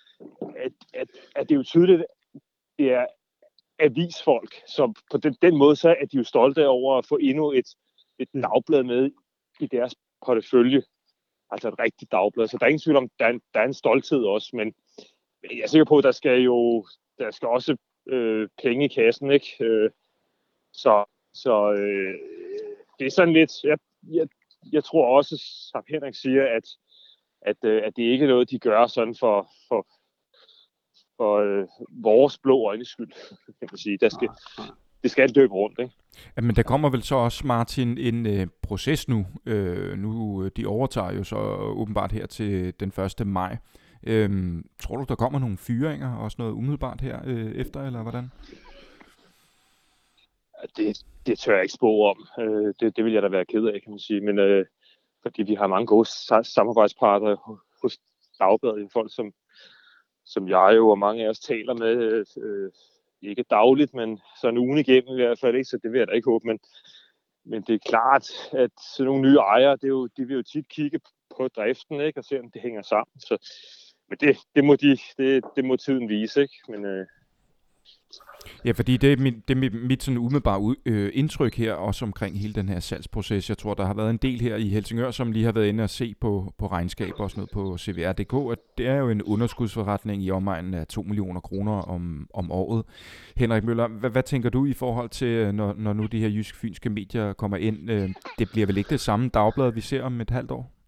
at, 0.57 0.73
at, 0.93 1.07
at 1.35 1.49
det 1.49 1.55
er 1.55 1.59
jo 1.59 1.63
tydeligt, 1.63 2.03
det 2.77 2.93
er 2.93 3.05
avisfolk, 3.79 4.55
så 4.67 4.93
på 5.11 5.17
den, 5.17 5.35
den 5.41 5.57
måde 5.57 5.75
så 5.75 5.89
er 5.89 6.05
de 6.05 6.17
jo 6.17 6.23
stolte 6.23 6.67
over 6.67 6.97
at 6.97 7.05
få 7.05 7.17
endnu 7.21 7.51
et, 7.51 7.65
et 8.19 8.29
dagblad 8.33 8.83
med 8.83 9.11
i 9.59 9.67
deres 9.67 9.95
portefølje. 10.25 10.83
Altså 11.51 11.67
et 11.67 11.79
rigtigt 11.79 12.11
dagblad. 12.11 12.47
Så 12.47 12.57
der 12.57 12.65
er 12.65 12.69
ingen 12.69 12.81
tvivl 12.81 12.97
om, 12.97 13.09
der 13.19 13.25
er 13.25 13.29
en, 13.29 13.41
der 13.53 13.59
er 13.59 13.65
en 13.65 13.73
stolthed 13.73 14.23
også, 14.23 14.49
men 14.53 14.73
jeg 15.43 15.59
er 15.63 15.67
sikker 15.67 15.85
på, 15.85 15.97
at 15.97 16.03
der 16.03 16.11
skal 16.11 16.41
jo 16.41 16.85
der 17.17 17.31
skal 17.31 17.47
også 17.47 17.77
øh, 18.07 18.49
penge 18.63 18.85
i 18.85 18.87
kassen, 18.87 19.31
ikke? 19.31 19.55
Øh, 19.59 19.89
så 20.73 21.05
så 21.33 21.71
øh, 21.71 22.13
det 22.99 23.05
er 23.05 23.11
sådan 23.11 23.33
lidt, 23.33 23.63
jeg, 23.63 23.77
jeg, 24.03 24.27
jeg 24.71 24.83
tror 24.83 25.17
også, 25.17 25.37
som 25.71 25.83
Henrik 25.89 26.15
siger, 26.15 26.43
at, 26.55 26.63
at, 27.41 27.57
øh, 27.63 27.81
at 27.85 27.95
det 27.95 28.03
ikke 28.03 28.25
er 28.25 28.29
noget, 28.29 28.49
de 28.49 28.59
gør 28.59 28.87
sådan 28.87 29.15
for, 29.19 29.49
for, 29.67 29.87
for 31.17 31.37
øh, 31.37 31.67
vores 31.89 32.37
blå 32.37 32.67
øjnes 32.67 32.87
skyld, 32.87 33.11
kan 33.59 33.69
man 33.71 33.77
sige. 33.77 33.97
Der 33.97 34.09
skal, 34.09 34.29
det 35.03 35.11
skal 35.11 35.29
løbe 35.35 35.53
rundt, 35.53 35.79
ikke? 35.79 35.93
Ja, 36.37 36.41
men 36.41 36.55
der 36.55 36.63
kommer 36.63 36.89
vel 36.89 37.03
så 37.03 37.15
også, 37.15 37.47
Martin, 37.47 37.97
en 37.97 38.25
øh, 38.25 38.47
proces 38.61 39.07
nu. 39.07 39.25
Øh, 39.45 39.97
nu, 39.97 40.47
de 40.47 40.65
overtager 40.65 41.11
jo 41.11 41.23
så 41.23 41.35
åbenbart 41.55 42.11
her 42.11 42.25
til 42.25 42.73
den 42.79 42.93
1. 43.19 43.27
maj. 43.27 43.57
Øhm, 44.03 44.65
tror 44.79 44.97
du, 44.97 45.05
der 45.09 45.15
kommer 45.15 45.39
nogle 45.39 45.57
fyringer 45.57 46.15
og 46.15 46.23
også 46.23 46.35
noget 46.39 46.51
umiddelbart 46.51 47.01
her 47.01 47.19
øh, 47.25 47.51
efter, 47.51 47.81
eller 47.81 48.01
hvordan? 48.01 48.31
Det, 50.77 51.05
det 51.25 51.39
tør 51.39 51.53
jeg 51.53 51.63
ikke 51.63 51.73
spå 51.73 52.05
om. 52.05 52.27
Øh, 52.39 52.73
det, 52.79 52.95
det 52.95 53.05
vil 53.05 53.13
jeg 53.13 53.21
da 53.21 53.27
være 53.27 53.45
ked 53.45 53.65
af, 53.65 53.81
kan 53.81 53.91
man 53.91 53.99
sige. 53.99 54.21
Men 54.21 54.39
øh, 54.39 54.65
fordi 55.21 55.43
vi 55.43 55.53
har 55.53 55.67
mange 55.67 55.87
gode 55.87 56.09
samarbejdspartnere 56.43 57.37
hos 57.81 57.97
Dagbladet, 58.39 58.91
folk 58.93 59.15
som 59.15 59.33
som 60.25 60.49
jeg 60.49 60.73
jo 60.75 60.89
og 60.89 60.99
mange 60.99 61.25
af 61.25 61.29
os 61.29 61.39
taler 61.39 61.73
med, 61.73 62.25
øh, 62.37 62.71
ikke 63.29 63.45
dagligt, 63.49 63.93
men 63.93 64.19
sådan 64.41 64.57
ugen 64.57 64.77
igennem 64.77 65.13
i 65.13 65.23
hvert 65.23 65.39
fald, 65.39 65.55
ikke? 65.55 65.69
så 65.69 65.79
det 65.83 65.91
vil 65.91 65.99
jeg 65.99 66.07
da 66.07 66.13
ikke 66.13 66.29
håbe, 66.29 66.47
men, 66.47 66.59
men 67.45 67.61
det 67.61 67.75
er 67.75 67.89
klart, 67.89 68.27
at 68.53 68.71
sådan 68.95 69.05
nogle 69.05 69.21
nye 69.21 69.37
ejere, 69.37 69.75
det 69.75 69.83
er 69.83 69.87
jo, 69.87 70.07
de 70.17 70.25
vil 70.25 70.35
jo 70.35 70.43
tit 70.43 70.67
kigge 70.67 70.99
på 71.37 71.47
driften, 71.47 72.01
ikke? 72.01 72.19
og 72.19 72.23
se, 72.23 72.39
om 72.39 72.51
det 72.51 72.61
hænger 72.61 72.81
sammen. 72.81 73.19
Så, 73.19 73.37
men 74.09 74.17
det, 74.17 74.37
det, 74.55 74.63
må 74.63 74.75
de, 74.75 74.97
det, 75.17 75.43
det 75.55 75.65
må 75.65 75.75
tiden 75.75 76.09
vise, 76.09 76.41
ikke? 76.41 76.55
Men, 76.69 76.85
øh, 76.85 77.05
Ja, 78.65 78.71
fordi 78.71 78.97
det 78.97 79.13
er 79.13 79.17
mit, 79.17 79.47
det 79.47 79.55
er 79.55 79.59
mit, 79.59 79.73
mit 79.73 80.03
sådan 80.03 80.17
umiddelbare 80.17 80.75
øh, 80.85 81.11
indtryk 81.13 81.55
her, 81.55 81.73
også 81.73 82.05
omkring 82.05 82.39
hele 82.39 82.53
den 82.53 82.69
her 82.69 82.79
salgsproces. 82.79 83.49
Jeg 83.49 83.57
tror, 83.57 83.73
der 83.73 83.85
har 83.85 83.93
været 83.93 84.09
en 84.09 84.17
del 84.17 84.41
her 84.41 84.55
i 84.55 84.69
Helsingør, 84.69 85.11
som 85.11 85.31
lige 85.31 85.45
har 85.45 85.51
været 85.51 85.67
inde 85.67 85.83
og 85.83 85.89
se 85.89 86.15
på, 86.21 86.53
på 86.57 86.67
regnskab 86.67 87.13
og 87.17 87.31
sådan 87.31 87.39
noget 87.39 87.51
på 87.51 87.77
CVR.dk, 87.77 88.51
at 88.51 88.77
det 88.77 88.87
er 88.87 88.95
jo 88.95 89.09
en 89.09 89.21
underskudsforretning 89.21 90.23
i 90.23 90.31
omegnen 90.31 90.73
af 90.73 90.87
2 90.87 91.01
millioner 91.01 91.39
kroner 91.39 91.71
om, 91.71 92.27
om 92.33 92.51
året. 92.51 92.83
Henrik 93.37 93.63
Møller, 93.63 93.87
hvad, 93.87 94.09
hvad 94.09 94.23
tænker 94.23 94.49
du 94.49 94.65
i 94.65 94.73
forhold 94.73 95.09
til, 95.09 95.27
øh, 95.27 95.53
når, 95.53 95.75
når 95.77 95.93
nu 95.93 96.05
de 96.05 96.19
her 96.19 96.29
jysk-fynske 96.29 96.89
medier 96.89 97.33
kommer 97.33 97.57
ind? 97.57 97.89
Øh, 97.89 98.09
det 98.39 98.49
bliver 98.51 98.67
vel 98.67 98.77
ikke 98.77 98.89
det 98.89 98.99
samme 98.99 99.29
dagblad, 99.29 99.71
vi 99.71 99.81
ser 99.81 100.03
om 100.03 100.21
et 100.21 100.29
halvt 100.29 100.51
år? 100.51 100.80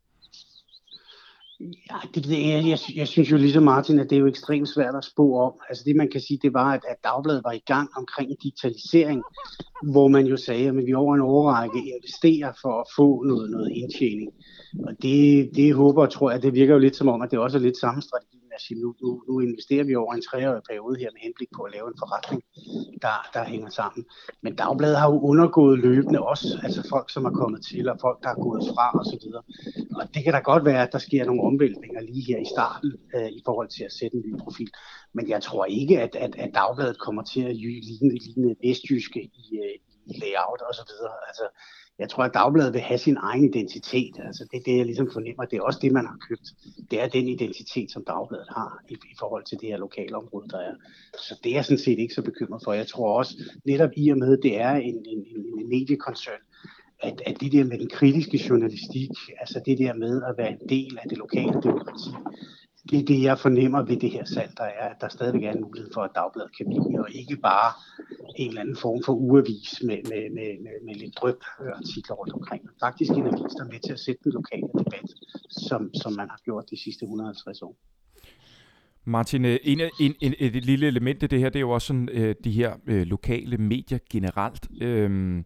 Ja, 1.64 1.96
det, 2.16 2.24
det, 2.24 2.50
jeg, 2.50 2.66
jeg, 2.68 2.80
jeg 2.96 3.08
synes 3.08 3.32
jo 3.32 3.38
ligesom 3.38 3.64
Martin, 3.64 4.00
at 4.00 4.10
det 4.10 4.16
er 4.16 4.20
jo 4.20 4.28
ekstremt 4.28 4.70
svært 4.70 4.96
at 4.96 5.06
spå 5.06 5.38
om. 5.38 5.54
Altså 5.70 5.84
det 5.86 5.96
man 5.96 6.10
kan 6.12 6.22
sige, 6.22 6.40
det 6.42 6.54
var, 6.54 6.74
at, 6.74 6.82
at 6.90 6.96
Dagbladet 7.04 7.44
var 7.44 7.52
i 7.52 7.64
gang 7.66 7.90
omkring 7.98 8.30
digitalisering, 8.44 9.24
hvor 9.92 10.08
man 10.08 10.26
jo 10.26 10.38
sagde, 10.38 10.68
at 10.68 10.76
vi 10.76 10.94
over 10.94 11.16
en 11.16 11.22
overrække 11.22 11.80
investerer 11.96 12.54
for 12.62 12.80
at 12.82 12.88
få 12.96 13.24
noget, 13.24 13.52
noget 13.52 13.72
indtjening. 13.72 14.32
Og 14.88 14.94
det, 15.02 15.50
det 15.56 15.74
håber 15.74 16.02
og 16.02 16.12
tror 16.12 16.32
jeg, 16.32 16.44
det 16.44 16.54
virker 16.54 16.74
jo 16.74 16.80
lidt 16.80 16.96
som 16.96 17.08
om, 17.08 17.22
at 17.22 17.32
det 17.32 17.40
også 17.40 17.58
er 17.58 17.62
lidt 17.62 17.78
samme 17.78 18.02
strategi 18.02 18.43
sige, 18.64 18.80
nu, 18.84 18.96
nu, 19.02 19.10
nu 19.28 19.40
investerer 19.40 19.84
vi 19.84 19.96
over 19.96 20.14
en 20.14 20.22
treårig 20.22 20.64
periode 20.70 21.00
her 21.00 21.10
med 21.14 21.22
henblik 21.22 21.52
på 21.56 21.62
at 21.64 21.72
lave 21.76 21.88
en 21.88 22.02
forretning, 22.04 22.42
der, 23.02 23.18
der 23.34 23.44
hænger 23.44 23.70
sammen. 23.70 24.06
Men 24.44 24.56
Dagbladet 24.56 24.98
har 25.00 25.08
jo 25.12 25.20
undergået 25.32 25.80
løbende 25.80 26.20
også, 26.22 26.48
altså 26.64 26.82
folk, 26.90 27.10
som 27.10 27.26
er 27.26 27.34
kommet 27.42 27.62
til, 27.70 27.90
og 27.90 27.98
folk, 28.02 28.24
der 28.24 28.30
er 28.30 28.44
gået 28.48 28.64
fra 28.74 28.86
osv. 29.00 29.26
Og 30.00 30.04
det 30.14 30.24
kan 30.24 30.34
da 30.34 30.40
godt 30.40 30.66
være, 30.66 30.84
at 30.88 30.92
der 30.92 30.98
sker 31.08 31.26
nogle 31.26 31.44
omvæltninger 31.50 32.02
lige 32.02 32.26
her 32.30 32.40
i 32.40 32.50
starten 32.56 32.92
øh, 33.16 33.30
i 33.40 33.42
forhold 33.46 33.70
til 33.70 33.84
at 33.84 33.94
sætte 34.00 34.18
en 34.18 34.24
ny 34.28 34.34
profil. 34.44 34.72
Men 35.14 35.30
jeg 35.30 35.42
tror 35.44 35.66
ikke, 35.66 36.02
at, 36.02 36.16
at, 36.16 36.36
at 36.36 36.52
Dagbladet 36.54 37.00
kommer 37.00 37.24
til 37.24 37.42
at 37.42 37.56
ligne, 37.56 38.14
ligne 38.26 38.56
vestjyske 38.64 39.22
i, 39.24 39.46
øh, 39.64 39.76
i 40.12 40.14
layout 40.22 40.62
osv. 40.70 40.92
Altså, 41.30 41.46
jeg 42.00 42.10
tror, 42.10 42.24
at 42.24 42.34
Dagbladet 42.34 42.74
vil 42.74 42.82
have 42.82 42.98
sin 42.98 43.18
egen 43.20 43.44
identitet. 43.44 44.16
Altså, 44.20 44.48
det 44.52 44.58
er 44.58 44.64
det, 44.64 44.78
jeg 44.78 44.86
ligesom 44.86 45.10
fornemmer. 45.14 45.46
Det 45.46 45.58
er 45.58 45.62
også 45.62 45.80
det, 45.82 45.92
man 45.92 46.06
har 46.06 46.18
købt. 46.30 46.54
Det 46.92 47.02
er 47.02 47.08
den 47.08 47.28
identitet, 47.28 47.92
som 47.92 48.04
Dagbladet 48.08 48.48
har 48.50 48.84
i, 48.90 48.94
i 48.94 49.16
forhold 49.20 49.44
til 49.44 49.58
det 49.62 49.70
her 49.70 49.78
lokale 49.78 50.16
område, 50.16 50.48
der 50.50 50.60
er. 50.60 50.74
Så 51.14 51.40
det 51.44 51.52
er 51.52 51.56
jeg 51.56 51.66
sådan 51.66 51.78
set 51.78 52.00
ikke 52.00 52.14
så 52.14 52.22
bekymret 52.22 52.62
for. 52.64 52.74
Jeg 52.74 52.88
tror 52.88 53.18
også, 53.18 53.34
netop 53.66 53.90
i 53.98 54.10
og 54.10 54.18
med, 54.18 54.38
at 54.38 54.44
det 54.44 54.62
er 54.62 54.72
en, 54.72 54.96
en, 54.96 55.26
en, 55.36 55.60
en 55.60 55.70
mediekoncern, 55.70 56.42
at, 57.00 57.22
at 57.26 57.40
det 57.40 57.52
der 57.52 57.64
med 57.64 57.80
den 57.80 57.90
kritiske 57.90 58.46
journalistik, 58.50 59.10
altså 59.40 59.62
det 59.66 59.78
der 59.78 59.94
med 59.94 60.22
at 60.24 60.36
være 60.38 60.52
en 60.52 60.70
del 60.70 60.98
af 61.02 61.10
det 61.10 61.18
lokale 61.18 61.62
demokrati, 61.64 62.10
det 62.94 63.02
er 63.02 63.06
det, 63.06 63.24
jeg 63.24 63.40
fornemmer 63.40 63.82
ved 63.82 63.98
det 63.98 64.12
her 64.12 64.26
salg, 64.26 64.52
der 64.58 64.64
er, 64.64 64.90
at 64.90 65.02
der 65.02 65.10
stadigvæk 65.10 65.44
er 65.44 65.52
en 65.52 65.62
mulighed 65.62 65.90
for, 65.94 66.02
at 66.02 66.12
dagbladet 66.16 66.58
kan 66.58 66.66
blive, 66.66 67.00
og 67.04 67.10
ikke 67.22 67.38
bare 67.38 67.70
en 68.36 68.48
eller 68.48 68.62
anden 68.62 68.78
form 68.86 69.00
for 69.06 69.14
uavis 69.14 69.82
med, 69.88 70.00
med, 70.12 70.24
med, 70.38 70.50
med, 70.66 70.76
med 70.86 70.96
lidt 70.96 71.16
drøb 71.20 71.40
artikler 71.82 72.16
rundt 72.16 72.34
omkring. 72.34 72.62
Faktisk 72.86 73.12
en 73.12 73.28
avis, 73.28 73.54
der 73.58 73.64
er 73.66 73.72
med 73.74 73.80
til 73.80 73.94
at 73.94 74.00
sætte 74.00 74.22
den 74.24 74.32
lokale 74.40 74.68
debat, 74.80 75.10
som, 75.68 75.82
som 76.02 76.12
man 76.14 76.28
har 76.30 76.40
gjort 76.46 76.66
de 76.72 76.78
sidste 76.84 77.04
150 77.04 77.62
år. 77.62 77.76
Martin, 79.06 79.46
øh, 79.46 79.60
en, 79.64 79.80
en, 80.00 80.16
en, 80.22 80.34
et 80.40 80.66
lille 80.66 80.88
element 80.88 81.24
i 81.24 81.28
det 81.28 81.40
her, 81.40 81.50
det 81.50 81.56
er 81.56 81.68
jo 81.68 81.72
også 81.72 81.88
sådan, 81.88 82.10
øh, 82.12 82.36
de 82.44 82.52
her 82.52 82.74
øh, 82.88 83.02
lokale 83.02 83.58
medier 83.58 84.00
generelt. 84.10 84.68
Øhm, 84.82 85.46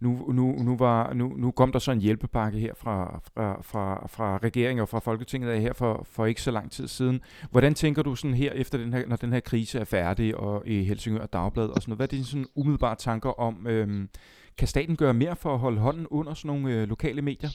nu, 0.00 0.32
nu, 0.32 0.52
nu, 0.52 0.76
var, 0.76 1.12
nu, 1.12 1.32
nu 1.36 1.50
kom 1.50 1.72
der 1.72 1.78
så 1.78 1.92
en 1.92 2.00
hjælpepakke 2.00 2.58
her 2.58 2.74
fra, 2.74 3.20
fra, 3.34 3.62
fra, 3.62 4.06
fra 4.06 4.36
regeringen 4.36 4.82
og 4.82 4.88
fra 4.88 4.98
Folketinget 4.98 5.50
af 5.50 5.60
her 5.60 5.72
for, 5.72 6.06
for 6.10 6.26
ikke 6.26 6.42
så 6.42 6.50
lang 6.50 6.70
tid 6.70 6.88
siden. 6.88 7.20
Hvordan 7.50 7.74
tænker 7.74 8.02
du 8.02 8.14
sådan 8.14 8.34
her, 8.34 8.52
efter 8.52 8.78
den 8.78 8.92
her, 8.92 9.06
når 9.06 9.16
den 9.16 9.32
her 9.32 9.40
krise 9.40 9.78
er 9.78 9.84
færdig, 9.84 10.36
og 10.36 10.62
i 10.66 10.84
Helsingør 10.84 11.26
Dagblad 11.26 11.68
og 11.68 11.82
sådan 11.82 11.90
noget, 11.90 11.98
hvad 11.98 12.06
er 12.06 12.10
dine 12.10 12.24
sådan 12.24 12.46
umiddelbare 12.54 12.96
tanker 12.96 13.40
om, 13.40 13.66
øhm, 13.66 14.08
kan 14.58 14.68
staten 14.68 14.96
gøre 14.96 15.14
mere 15.14 15.36
for 15.36 15.54
at 15.54 15.58
holde 15.58 15.78
hånden 15.78 16.06
under 16.06 16.34
sådan 16.34 16.48
nogle 16.48 16.74
øh, 16.74 16.88
lokale 16.88 17.22
medier? 17.22 17.50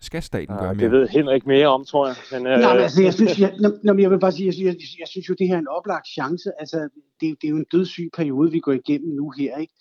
Skal 0.00 0.22
staten 0.22 0.54
ja, 0.54 0.62
gøre 0.62 0.74
mere? 0.74 0.84
Det 0.84 0.92
ved 0.92 1.08
Henrik 1.08 1.46
mere 1.46 1.66
om, 1.66 1.84
tror 1.84 2.06
jeg. 2.06 2.16
Men, 2.32 2.46
øh... 2.46 2.58
Nej, 2.58 2.74
men 2.74 2.82
altså, 2.82 3.02
jeg 3.02 3.14
synes, 3.14 3.38
jeg, 3.38 3.54
når, 3.82 4.00
jeg 4.00 4.10
vil 4.10 4.20
bare 4.20 4.32
sige, 4.32 4.46
jeg, 4.46 4.54
jeg, 4.58 4.76
jeg 4.98 5.08
synes 5.08 5.28
jo, 5.28 5.34
det 5.38 5.48
her 5.48 5.54
er 5.54 5.58
en 5.58 5.68
oplagt 5.68 6.08
chance. 6.08 6.50
Altså, 6.58 6.88
det, 7.20 7.36
det 7.40 7.44
er 7.44 7.48
jo 7.48 7.56
en 7.56 7.66
dødssyg 7.72 8.10
periode, 8.16 8.50
vi 8.50 8.60
går 8.60 8.72
igennem 8.72 9.14
nu 9.14 9.30
her, 9.30 9.56
ikke? 9.56 9.74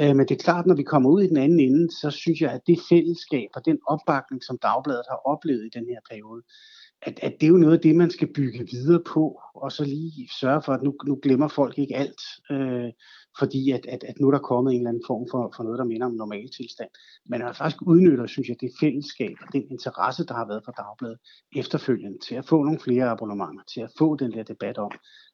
Øh, 0.00 0.16
men 0.16 0.26
det 0.28 0.30
er 0.30 0.44
klart, 0.44 0.66
når 0.66 0.74
vi 0.74 0.82
kommer 0.82 1.10
ud 1.10 1.22
i 1.22 1.28
den 1.28 1.36
anden 1.36 1.60
ende, 1.60 1.90
så 2.00 2.10
synes 2.10 2.40
jeg, 2.40 2.50
at 2.52 2.66
det 2.66 2.78
fællesskab 2.88 3.48
og 3.54 3.64
den 3.64 3.78
opbakning, 3.86 4.44
som 4.44 4.58
Dagbladet 4.58 5.04
har 5.10 5.20
oplevet 5.32 5.66
i 5.66 5.78
den 5.78 5.86
her 5.86 6.00
periode, 6.10 6.42
at, 7.02 7.18
at 7.22 7.32
det 7.40 7.46
er 7.46 7.50
jo 7.50 7.56
noget 7.56 7.74
af 7.74 7.80
det, 7.80 7.96
man 7.96 8.10
skal 8.10 8.32
bygge 8.32 8.66
videre 8.72 9.02
på, 9.06 9.40
og 9.54 9.72
så 9.72 9.84
lige 9.84 10.28
sørge 10.40 10.62
for, 10.62 10.72
at 10.72 10.82
nu, 10.82 10.94
nu 11.06 11.18
glemmer 11.22 11.48
folk 11.48 11.78
ikke 11.78 11.96
alt. 11.96 12.20
Øh, 12.50 12.92
fordi 13.38 13.70
at, 13.70 13.86
at, 13.86 14.04
at 14.04 14.20
nu 14.20 14.26
er 14.26 14.30
der 14.32 14.38
kommet 14.38 14.72
en 14.72 14.80
eller 14.80 14.90
anden 14.90 15.02
form 15.06 15.26
for, 15.30 15.52
for 15.56 15.62
noget, 15.62 15.78
der 15.78 15.84
minder 15.84 16.06
om 16.06 16.12
normal 16.12 16.48
tilstand. 16.56 16.90
Men 17.26 17.40
man 17.40 17.54
faktisk 17.54 17.82
udnytter, 17.82 18.26
synes 18.26 18.48
jeg, 18.48 18.56
det 18.60 18.70
fællesskab 18.80 19.36
og 19.42 19.52
den 19.52 19.64
interesse, 19.70 20.26
der 20.26 20.34
har 20.34 20.46
været 20.46 20.62
for 20.64 20.72
Dagbladet 20.72 21.18
efterfølgende, 21.56 22.18
til 22.18 22.34
at 22.34 22.46
få 22.46 22.62
nogle 22.62 22.80
flere 22.80 23.04
abonnementer, 23.04 23.64
til 23.74 23.80
at 23.80 23.92
få 23.98 24.16
den 24.16 24.32
der 24.32 24.42
debat 24.42 24.78
om, 24.78 24.92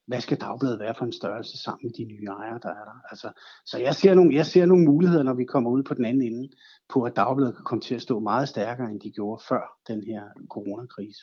hvad 0.09 0.21
skal 0.21 0.41
Dagbladet 0.41 0.81
være 0.81 0.95
for 0.99 1.05
en 1.05 1.13
størrelse 1.13 1.63
sammen 1.63 1.81
med 1.83 1.93
de 1.93 2.05
nye 2.05 2.27
ejere, 2.27 2.61
der 2.63 2.69
er 2.69 2.85
der. 2.85 3.01
Altså, 3.11 3.33
så 3.67 3.79
jeg 3.79 3.95
ser, 3.95 4.15
nogle, 4.15 4.35
jeg 4.35 4.47
ser 4.47 4.67
nogle 4.67 4.85
muligheder, 4.85 5.23
når 5.23 5.35
vi 5.35 5.45
kommer 5.45 5.71
ud 5.71 5.83
på 5.83 5.95
den 5.95 6.05
anden 6.05 6.23
ende, 6.23 6.49
på 6.89 7.03
at 7.03 7.17
Dagbladet 7.17 7.57
kan 7.57 7.65
komme 7.65 7.83
til 7.83 7.95
at 7.95 8.03
stå 8.03 8.21
meget 8.21 8.49
stærkere, 8.49 8.91
end 8.91 9.01
de 9.01 9.11
gjorde 9.11 9.43
før 9.49 9.79
den 9.89 10.03
her 10.05 10.23
coronakrise. 10.51 11.21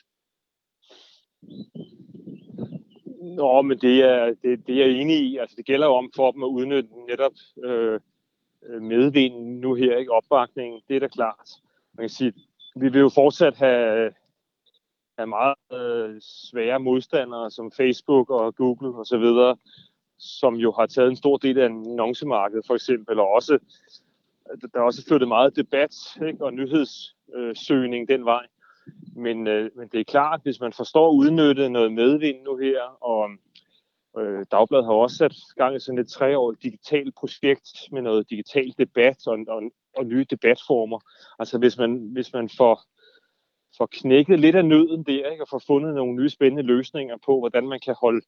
Nå, 3.22 3.62
men 3.62 3.78
det 3.78 4.04
er, 4.04 4.26
det, 4.26 4.68
det 4.68 4.82
er 4.82 4.86
jeg 4.86 4.96
enig 4.96 5.18
i. 5.18 5.38
Altså, 5.38 5.56
det 5.58 5.66
gælder 5.66 5.88
jo 5.88 5.94
om 5.94 6.12
for 6.16 6.32
dem 6.32 6.44
at 6.44 6.48
udnytte 6.48 6.90
netop 7.10 7.34
øh, 7.64 8.00
øh 8.70 8.82
medvinden 8.82 9.60
nu 9.60 9.74
her, 9.74 9.98
ikke? 9.98 10.12
Opbakningen, 10.12 10.82
det 10.88 10.96
er 10.96 11.00
da 11.00 11.08
klart. 11.08 11.50
Man 11.94 12.04
kan 12.04 12.10
sige, 12.10 12.34
vi 12.76 12.90
vil 12.90 13.00
jo 13.00 13.10
fortsat 13.10 13.58
have, 13.58 14.12
af 15.18 15.28
meget 15.28 15.56
øh, 15.74 16.22
svære 16.22 16.80
modstandere 16.80 17.52
som 17.52 17.72
Facebook 17.72 18.30
og 18.30 18.56
Google 18.56 18.98
og 18.98 19.06
så 19.06 19.18
videre, 19.18 19.58
som 20.18 20.56
jo 20.56 20.72
har 20.72 20.86
taget 20.86 21.10
en 21.10 21.16
stor 21.16 21.38
del 21.38 21.60
af 21.60 21.66
annoncemarkedet 21.66 22.66
for 22.68 22.76
eksempel, 22.76 23.20
og 23.20 23.28
også 23.28 23.60
der 24.74 24.80
er 24.80 24.84
også 24.84 25.06
flyttet 25.08 25.28
meget 25.28 25.56
debat 25.56 25.96
ikke? 26.28 26.46
og 26.46 26.54
nyhedssøgning 26.54 28.08
den 28.08 28.26
vej. 28.26 28.46
Men, 29.16 29.48
øh, 29.48 29.72
men 29.76 29.88
det 29.88 30.00
er 30.00 30.04
klart, 30.04 30.42
hvis 30.44 30.60
man 30.60 30.74
forstår 30.74 31.10
at 31.10 31.16
udnytte 31.16 31.70
noget 31.70 31.92
medvind 31.94 32.42
nu 32.42 32.58
her, 32.58 32.82
og 33.04 33.30
øh, 34.18 34.46
Dagbladet 34.52 34.86
har 34.86 34.94
også 34.94 35.18
sat 35.18 35.36
gang 35.56 35.76
i 35.76 35.80
sådan 35.80 36.00
et 36.00 36.08
treårigt 36.08 36.64
digitalt 36.64 37.16
projekt 37.16 37.70
med 37.92 38.02
noget 38.02 38.30
digital 38.30 38.74
debat 38.78 39.28
og, 39.28 39.40
og, 39.48 39.64
og 39.98 40.06
nye 40.06 40.26
debatformer. 40.30 41.00
Altså 41.40 41.58
hvis 41.58 41.78
man, 41.78 42.10
hvis 42.14 42.34
man 42.34 42.50
får, 42.58 42.84
får 43.78 43.90
knækket 43.92 44.40
lidt 44.40 44.56
af 44.56 44.66
nøden 44.66 45.04
der, 45.04 45.30
ikke, 45.32 45.44
og 45.44 45.48
får 45.50 45.62
fundet 45.68 45.96
nogle 45.96 46.16
nye 46.16 46.30
spændende 46.30 46.64
løsninger 46.64 47.16
på, 47.26 47.40
hvordan 47.40 47.68
man 47.68 47.80
kan 47.86 47.96
holde 48.02 48.22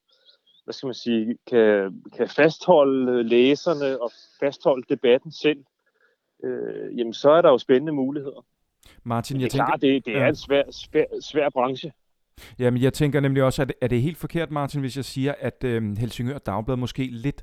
hvad 0.64 0.72
skal 0.72 0.86
man 0.86 0.94
sige, 0.94 1.36
kan, 1.46 2.02
kan 2.16 2.28
fastholde 2.28 3.22
læserne 3.22 4.02
og 4.02 4.10
fastholde 4.40 4.86
debatten 4.88 5.32
selv, 5.32 5.58
øh, 6.44 6.98
jamen 6.98 7.14
så 7.14 7.30
er 7.30 7.42
der 7.42 7.48
jo 7.50 7.58
spændende 7.58 7.92
muligheder. 7.92 8.44
Martin, 9.04 9.36
Men 9.36 9.40
jeg 9.42 9.52
det 9.52 9.54
er 9.54 9.58
tænker... 9.58 9.66
klart, 9.66 9.80
det, 9.82 10.06
det 10.06 10.16
er 10.16 10.20
Ja. 10.22 10.28
en 10.28 10.36
svær, 10.36 10.62
svær, 10.70 11.04
svær 11.20 11.48
branche. 11.50 11.92
Jamen, 12.58 12.82
jeg 12.82 12.92
tænker 12.92 13.20
nemlig 13.20 13.42
også, 13.42 13.62
at 13.62 13.72
er 13.80 13.86
det 13.88 14.02
helt 14.02 14.16
forkert, 14.16 14.50
Martin, 14.50 14.80
hvis 14.80 14.96
jeg 14.96 15.04
siger, 15.04 15.34
at 15.38 15.64
øh, 15.64 15.96
Helsingør 15.98 16.38
Dagblad 16.38 16.76
måske 16.76 17.08
lidt, 17.12 17.42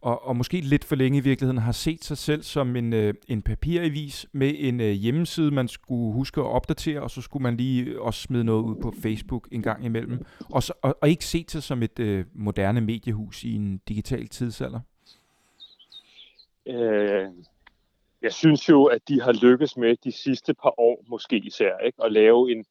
og, 0.00 0.26
og 0.26 0.36
måske 0.36 0.60
lidt 0.60 0.84
for 0.84 0.96
længe 0.96 1.18
i 1.18 1.20
virkeligheden, 1.20 1.58
har 1.58 1.72
set 1.72 2.04
sig 2.04 2.18
selv 2.18 2.42
som 2.42 2.76
en, 2.76 2.92
øh, 2.92 3.14
en 3.28 3.42
papiravis 3.42 4.26
med 4.32 4.54
en 4.58 4.80
øh, 4.80 4.90
hjemmeside, 4.90 5.50
man 5.50 5.68
skulle 5.68 6.12
huske 6.12 6.40
at 6.40 6.46
opdatere, 6.46 7.02
og 7.02 7.10
så 7.10 7.22
skulle 7.22 7.42
man 7.42 7.56
lige 7.56 8.00
også 8.00 8.22
smide 8.22 8.44
noget 8.44 8.62
ud 8.62 8.76
på 8.82 8.92
Facebook 9.02 9.48
en 9.52 9.62
gang 9.62 9.84
imellem, 9.84 10.24
og, 10.50 10.62
så, 10.62 10.72
og, 10.82 10.98
og 11.02 11.08
ikke 11.08 11.24
set 11.24 11.50
sig 11.50 11.62
som 11.62 11.82
et 11.82 11.98
øh, 11.98 12.24
moderne 12.34 12.80
mediehus 12.80 13.44
i 13.44 13.54
en 13.54 13.80
digital 13.88 14.28
tidsalder? 14.28 14.80
Øh, 16.66 17.28
jeg 18.22 18.32
synes 18.32 18.68
jo, 18.68 18.84
at 18.84 19.08
de 19.08 19.20
har 19.20 19.32
lykkes 19.32 19.76
med 19.76 19.96
de 20.04 20.12
sidste 20.12 20.54
par 20.54 20.80
år, 20.80 21.04
måske 21.08 21.36
især, 21.36 21.78
ikke, 21.78 22.04
at 22.04 22.12
lave 22.12 22.52
en, 22.52 22.64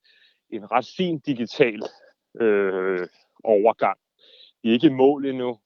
en 0.50 0.72
ret 0.72 0.88
fin 0.98 1.20
digital 1.20 1.82
øh, 2.42 3.08
overgang. 3.44 3.98
Vi 4.64 4.70
er 4.70 4.74
ikke 4.74 4.88
i 4.88 4.90
mål 4.94 5.26
endnu, 5.26 5.58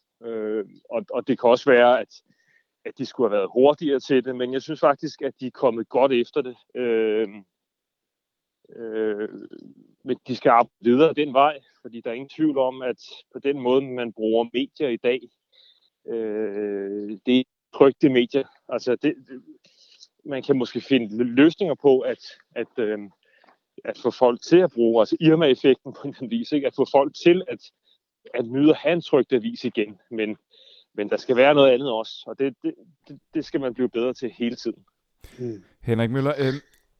øh, 0.61 0.69
og, 0.89 1.05
og 1.13 1.27
det 1.27 1.39
kan 1.39 1.49
også 1.49 1.69
være, 1.69 1.99
at, 1.99 2.21
at 2.85 2.97
de 2.97 3.05
skulle 3.05 3.29
have 3.29 3.37
været 3.37 3.49
hurtigere 3.53 3.99
til 3.99 4.25
det, 4.25 4.35
men 4.35 4.53
jeg 4.53 4.61
synes 4.61 4.79
faktisk, 4.79 5.21
at 5.21 5.33
de 5.39 5.47
er 5.47 5.51
kommet 5.51 5.89
godt 5.89 6.11
efter 6.11 6.41
det. 6.41 6.55
Øh, 6.75 7.27
øh, 8.75 9.29
men 10.03 10.17
de 10.27 10.35
skal 10.35 10.49
arbejde 10.49 10.71
videre 10.81 11.13
den 11.13 11.33
vej, 11.33 11.59
fordi 11.81 12.01
der 12.01 12.09
er 12.09 12.13
ingen 12.13 12.29
tvivl 12.29 12.57
om, 12.57 12.81
at 12.81 13.01
på 13.33 13.39
den 13.39 13.59
måde, 13.59 13.81
man 13.81 14.13
bruger 14.13 14.49
medier 14.53 14.89
i 14.89 14.97
dag, 14.97 15.21
øh, 16.07 17.17
det 17.25 17.39
er 17.39 17.43
trygte 17.73 18.09
medier. 18.09 18.47
Altså 18.69 18.95
det, 18.95 19.15
det, 19.27 19.43
man 20.25 20.43
kan 20.43 20.57
måske 20.57 20.81
finde 20.81 21.23
løsninger 21.23 21.75
på 21.75 21.99
at, 21.99 22.19
at, 22.55 22.67
øh, 22.77 22.99
at 23.85 23.97
få 23.97 24.11
folk 24.11 24.41
til 24.41 24.57
at 24.57 24.71
bruge, 24.71 25.01
altså 25.01 25.17
Irma-effekten 25.19 25.93
på 25.93 26.07
en 26.21 26.31
vis, 26.31 26.51
ikke? 26.51 26.67
at 26.67 26.75
få 26.75 26.85
folk 26.91 27.15
til 27.23 27.43
at, 27.47 27.59
at 28.33 28.45
nyde 28.45 28.69
at 28.69 28.77
have 28.77 28.93
en 28.93 29.01
trygt 29.01 29.33
avis 29.33 29.63
igen, 29.63 29.99
men, 30.11 30.37
men 30.95 31.09
der 31.09 31.17
skal 31.17 31.35
være 31.35 31.53
noget 31.53 31.71
andet 31.71 31.91
også, 31.91 32.23
og 32.27 32.39
det, 32.39 32.55
det, 32.63 32.73
det, 33.07 33.19
det 33.33 33.45
skal 33.45 33.61
man 33.61 33.73
blive 33.73 33.89
bedre 33.89 34.13
til 34.13 34.29
hele 34.37 34.55
tiden. 34.55 34.83
Mm. 35.39 35.63
Henrik 35.81 36.11
Møller, 36.11 36.33
øh, 36.37 36.53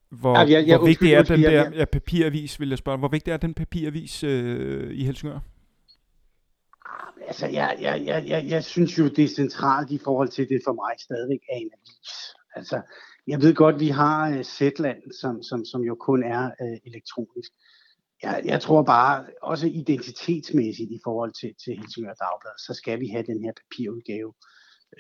hvor, 0.10 0.40
Ja, 0.40 0.40
jeg- 0.40 0.68
jeg- 0.68 0.78
hvor 0.78 0.88
vigtig 0.88 1.14
er 1.14 1.24
den 1.24 1.42
jeg- 1.42 1.52
der 1.52 1.72
ja, 1.78 1.86
papiravis, 1.86 2.60
vil 2.60 2.70
jeg 2.70 2.78
spørge, 2.78 2.98
hvor 2.98 3.08
vigtig 3.08 3.32
er 3.32 3.38
den 3.38 3.54
papiravis 3.54 4.24
øh, 4.24 4.92
i 4.92 5.04
Helsingør? 5.04 5.40
Altså, 7.28 7.48
jeg, 7.48 7.78
jeg, 7.82 8.04
jeg, 8.06 8.24
jeg, 8.28 8.46
jeg 8.48 8.64
synes 8.64 8.98
jo, 9.00 9.08
det 9.08 9.24
er 9.24 9.28
centralt 9.28 9.92
i 9.92 9.98
forhold 10.04 10.30
til 10.30 10.50
det 10.50 10.62
for 10.66 10.74
mig 10.74 10.94
stadigvæk 11.00 11.40
er 11.52 11.56
en 11.56 11.70
avis. 11.74 12.36
Altså, 12.56 12.82
jeg 13.28 13.42
ved 13.42 13.56
godt, 13.56 13.80
vi 13.80 13.88
har 13.88 14.30
uh, 14.38 14.42
Zetland, 14.44 15.02
som, 15.22 15.44
som, 15.44 15.66
som 15.66 15.82
jo 15.82 15.96
kun 15.96 16.24
er 16.24 16.46
uh, 16.62 16.78
elektronisk. 16.86 17.52
Jeg, 18.24 18.42
jeg 18.46 18.62
tror 18.62 18.84
bare, 18.84 19.26
også 19.42 19.68
identitetsmæssigt 19.68 20.92
i 20.92 21.00
forhold 21.04 21.32
til, 21.32 21.54
til 21.64 21.78
Helsingør 21.78 22.14
Dagblad, 22.14 22.58
så 22.68 22.74
skal 22.74 23.00
vi 23.00 23.08
have 23.08 23.24
den 23.24 23.44
her 23.44 23.52
papirudgave, 23.62 24.34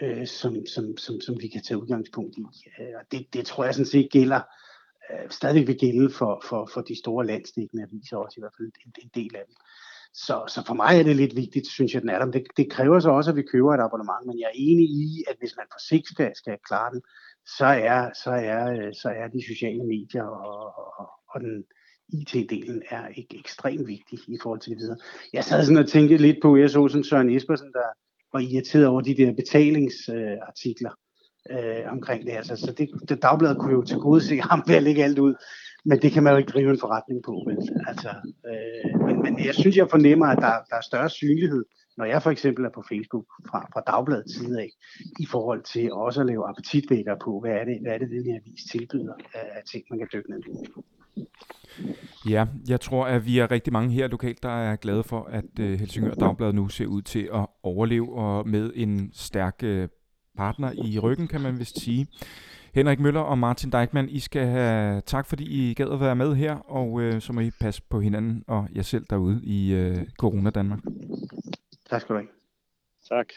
øh, 0.01 0.27
som, 0.27 0.55
som, 0.73 0.97
som, 0.97 1.21
som 1.21 1.35
vi 1.41 1.47
kan 1.47 1.63
tage 1.63 1.81
udgangspunkt 1.81 2.37
i. 2.37 2.45
Øh, 2.79 2.93
og 2.99 3.05
det, 3.11 3.33
det 3.33 3.45
tror 3.45 3.63
jeg 3.63 3.73
sådan 3.73 3.85
set 3.95 4.11
gælder, 4.11 4.41
øh, 5.11 5.29
stadig 5.29 5.67
vil 5.67 5.77
gælde 5.77 6.09
for, 6.09 6.43
for, 6.45 6.69
for 6.73 6.81
de 6.81 6.99
store 6.99 7.25
landsdækkende 7.25 7.83
aviser 7.83 8.17
også, 8.17 8.35
i 8.37 8.41
hvert 8.41 8.55
fald 8.57 8.71
en, 8.85 8.93
en 9.03 9.11
del 9.15 9.35
af 9.35 9.43
dem. 9.47 9.55
Så, 10.13 10.43
så 10.47 10.63
for 10.67 10.73
mig 10.73 10.99
er 10.99 11.03
det 11.03 11.15
lidt 11.15 11.35
vigtigt, 11.35 11.67
synes 11.67 11.93
jeg, 11.93 12.01
den 12.01 12.09
er 12.09 12.17
der. 12.17 12.25
Men 12.25 12.33
det, 12.33 12.43
det 12.57 12.71
kræver 12.71 12.99
så 12.99 13.09
også, 13.09 13.31
at 13.31 13.37
vi 13.37 13.51
køber 13.53 13.73
et 13.73 13.85
abonnement. 13.87 14.25
Men 14.25 14.39
jeg 14.39 14.45
er 14.45 14.61
enig 14.69 14.89
i, 14.89 15.23
at 15.27 15.35
hvis 15.39 15.53
man 15.57 15.65
på 15.71 15.79
sigt 15.89 16.07
skal, 16.07 16.31
skal 16.35 16.57
klare 16.67 16.93
den, 16.93 17.01
så 17.57 17.65
er, 17.65 18.09
så 18.23 18.31
er, 18.31 18.63
øh, 18.77 18.93
så 18.93 19.09
er 19.09 19.27
de 19.27 19.47
sociale 19.51 19.83
medier 19.83 20.23
og, 20.23 20.77
og, 20.99 21.09
og 21.29 21.41
den 21.41 21.63
IT-delen 22.13 22.81
er 22.89 23.07
ikke 23.07 23.37
ekstremt 23.39 23.87
vigtig 23.87 24.19
i 24.27 24.37
forhold 24.41 24.59
til 24.59 24.71
det 24.71 24.79
videre. 24.79 24.97
Jeg 25.33 25.43
sad 25.43 25.65
sådan 25.65 25.83
og 25.83 25.89
tænkte 25.89 26.17
lidt 26.17 26.37
på, 26.41 26.57
jeg 26.57 26.69
så 26.69 26.87
sådan 26.87 27.03
Søren 27.03 27.29
Espersen, 27.29 27.71
der 27.73 27.87
var 28.33 28.39
irriteret 28.39 28.87
over 28.87 29.01
de 29.01 29.17
der 29.17 29.33
betalingsartikler 29.33 30.91
øh, 31.51 31.91
omkring 31.91 32.25
det. 32.25 32.31
Altså, 32.31 32.55
så 32.55 32.73
det, 32.77 32.89
det 33.09 33.21
dagbladet 33.21 33.57
kunne 33.57 33.73
jo 33.73 33.83
til 33.83 33.97
gode 33.97 34.21
se 34.21 34.39
ham 34.39 34.63
ved 34.67 34.75
at 34.75 34.83
lægge 34.83 35.03
alt 35.03 35.19
ud. 35.19 35.35
Men 35.85 36.01
det 36.01 36.11
kan 36.11 36.23
man 36.23 36.33
jo 36.33 36.37
ikke 36.37 36.51
drive 36.51 36.69
en 36.69 36.79
forretning 36.79 37.23
på. 37.23 37.43
Vel? 37.47 37.57
Altså, 37.87 38.09
øh, 38.49 39.05
men, 39.05 39.21
men 39.21 39.45
jeg 39.45 39.55
synes, 39.55 39.77
jeg 39.77 39.89
fornemmer, 39.89 40.27
at 40.27 40.37
der, 40.37 40.53
der 40.69 40.75
er 40.75 40.81
større 40.81 41.09
synlighed, 41.09 41.65
når 41.97 42.05
jeg 42.05 42.23
for 42.23 42.31
eksempel 42.31 42.65
er 42.65 42.69
på 42.69 42.83
Facebook 42.89 43.25
fra, 43.49 43.59
fra 43.73 43.81
Dagbladets 43.87 44.35
side 44.35 44.61
af, 44.61 44.69
i 45.19 45.25
forhold 45.25 45.63
til 45.63 45.93
også 45.93 46.21
at 46.21 46.27
lave 46.27 46.49
appetitvækker 46.49 47.15
på, 47.25 47.39
hvad 47.39 47.51
er 47.51 47.65
det, 47.65 47.77
hvad 47.81 47.91
er 47.93 47.97
det 47.97 48.09
den 48.09 48.23
her 48.23 48.39
vis 48.45 48.63
tilbyder 48.71 49.13
af 49.33 49.63
ting, 49.71 49.83
man 49.89 49.99
kan 49.99 50.07
dykke 50.13 50.29
ned 50.29 50.39
i. 50.39 50.51
Ja, 52.29 52.47
jeg 52.67 52.81
tror, 52.81 53.05
at 53.05 53.25
vi 53.25 53.39
er 53.39 53.51
rigtig 53.51 53.73
mange 53.73 53.93
her 53.93 54.07
lokalt, 54.07 54.43
der 54.43 54.49
er 54.49 54.75
glade 54.75 55.03
for, 55.03 55.23
at 55.23 55.59
øh, 55.59 55.79
Helsingør 55.79 56.13
Dagblad 56.13 56.53
nu 56.53 56.67
ser 56.67 56.85
ud 56.85 57.01
til 57.01 57.29
at 57.33 57.47
overleve, 57.63 58.15
og 58.15 58.47
med 58.47 58.71
en 58.75 59.11
stærk 59.13 59.55
øh, 59.63 59.87
partner 60.37 60.71
i 60.85 60.99
ryggen, 60.99 61.27
kan 61.27 61.41
man 61.41 61.59
vist 61.59 61.79
sige. 61.79 62.07
Henrik 62.73 62.99
Møller 62.99 63.21
og 63.21 63.37
Martin 63.37 63.71
Deichmann, 63.71 64.09
I 64.09 64.19
skal 64.19 64.47
have 64.47 65.01
tak, 65.01 65.25
fordi 65.25 65.43
I 65.43 65.73
gad 65.73 65.89
at 65.89 65.99
være 65.99 66.15
med 66.15 66.35
her, 66.35 66.55
og 66.55 67.01
øh, 67.01 67.21
så 67.21 67.33
må 67.33 67.41
I 67.41 67.51
passe 67.61 67.81
på 67.89 67.99
hinanden 67.99 68.43
og 68.47 68.67
jer 68.75 68.81
selv 68.81 69.05
derude 69.09 69.41
i 69.43 69.73
øh, 69.73 69.97
Corona 70.19 70.49
Danmark. 70.49 70.79
Tak 71.89 72.01
skal 72.01 72.15
du 72.15 72.19
have. 72.19 72.29
Tak. 73.09 73.27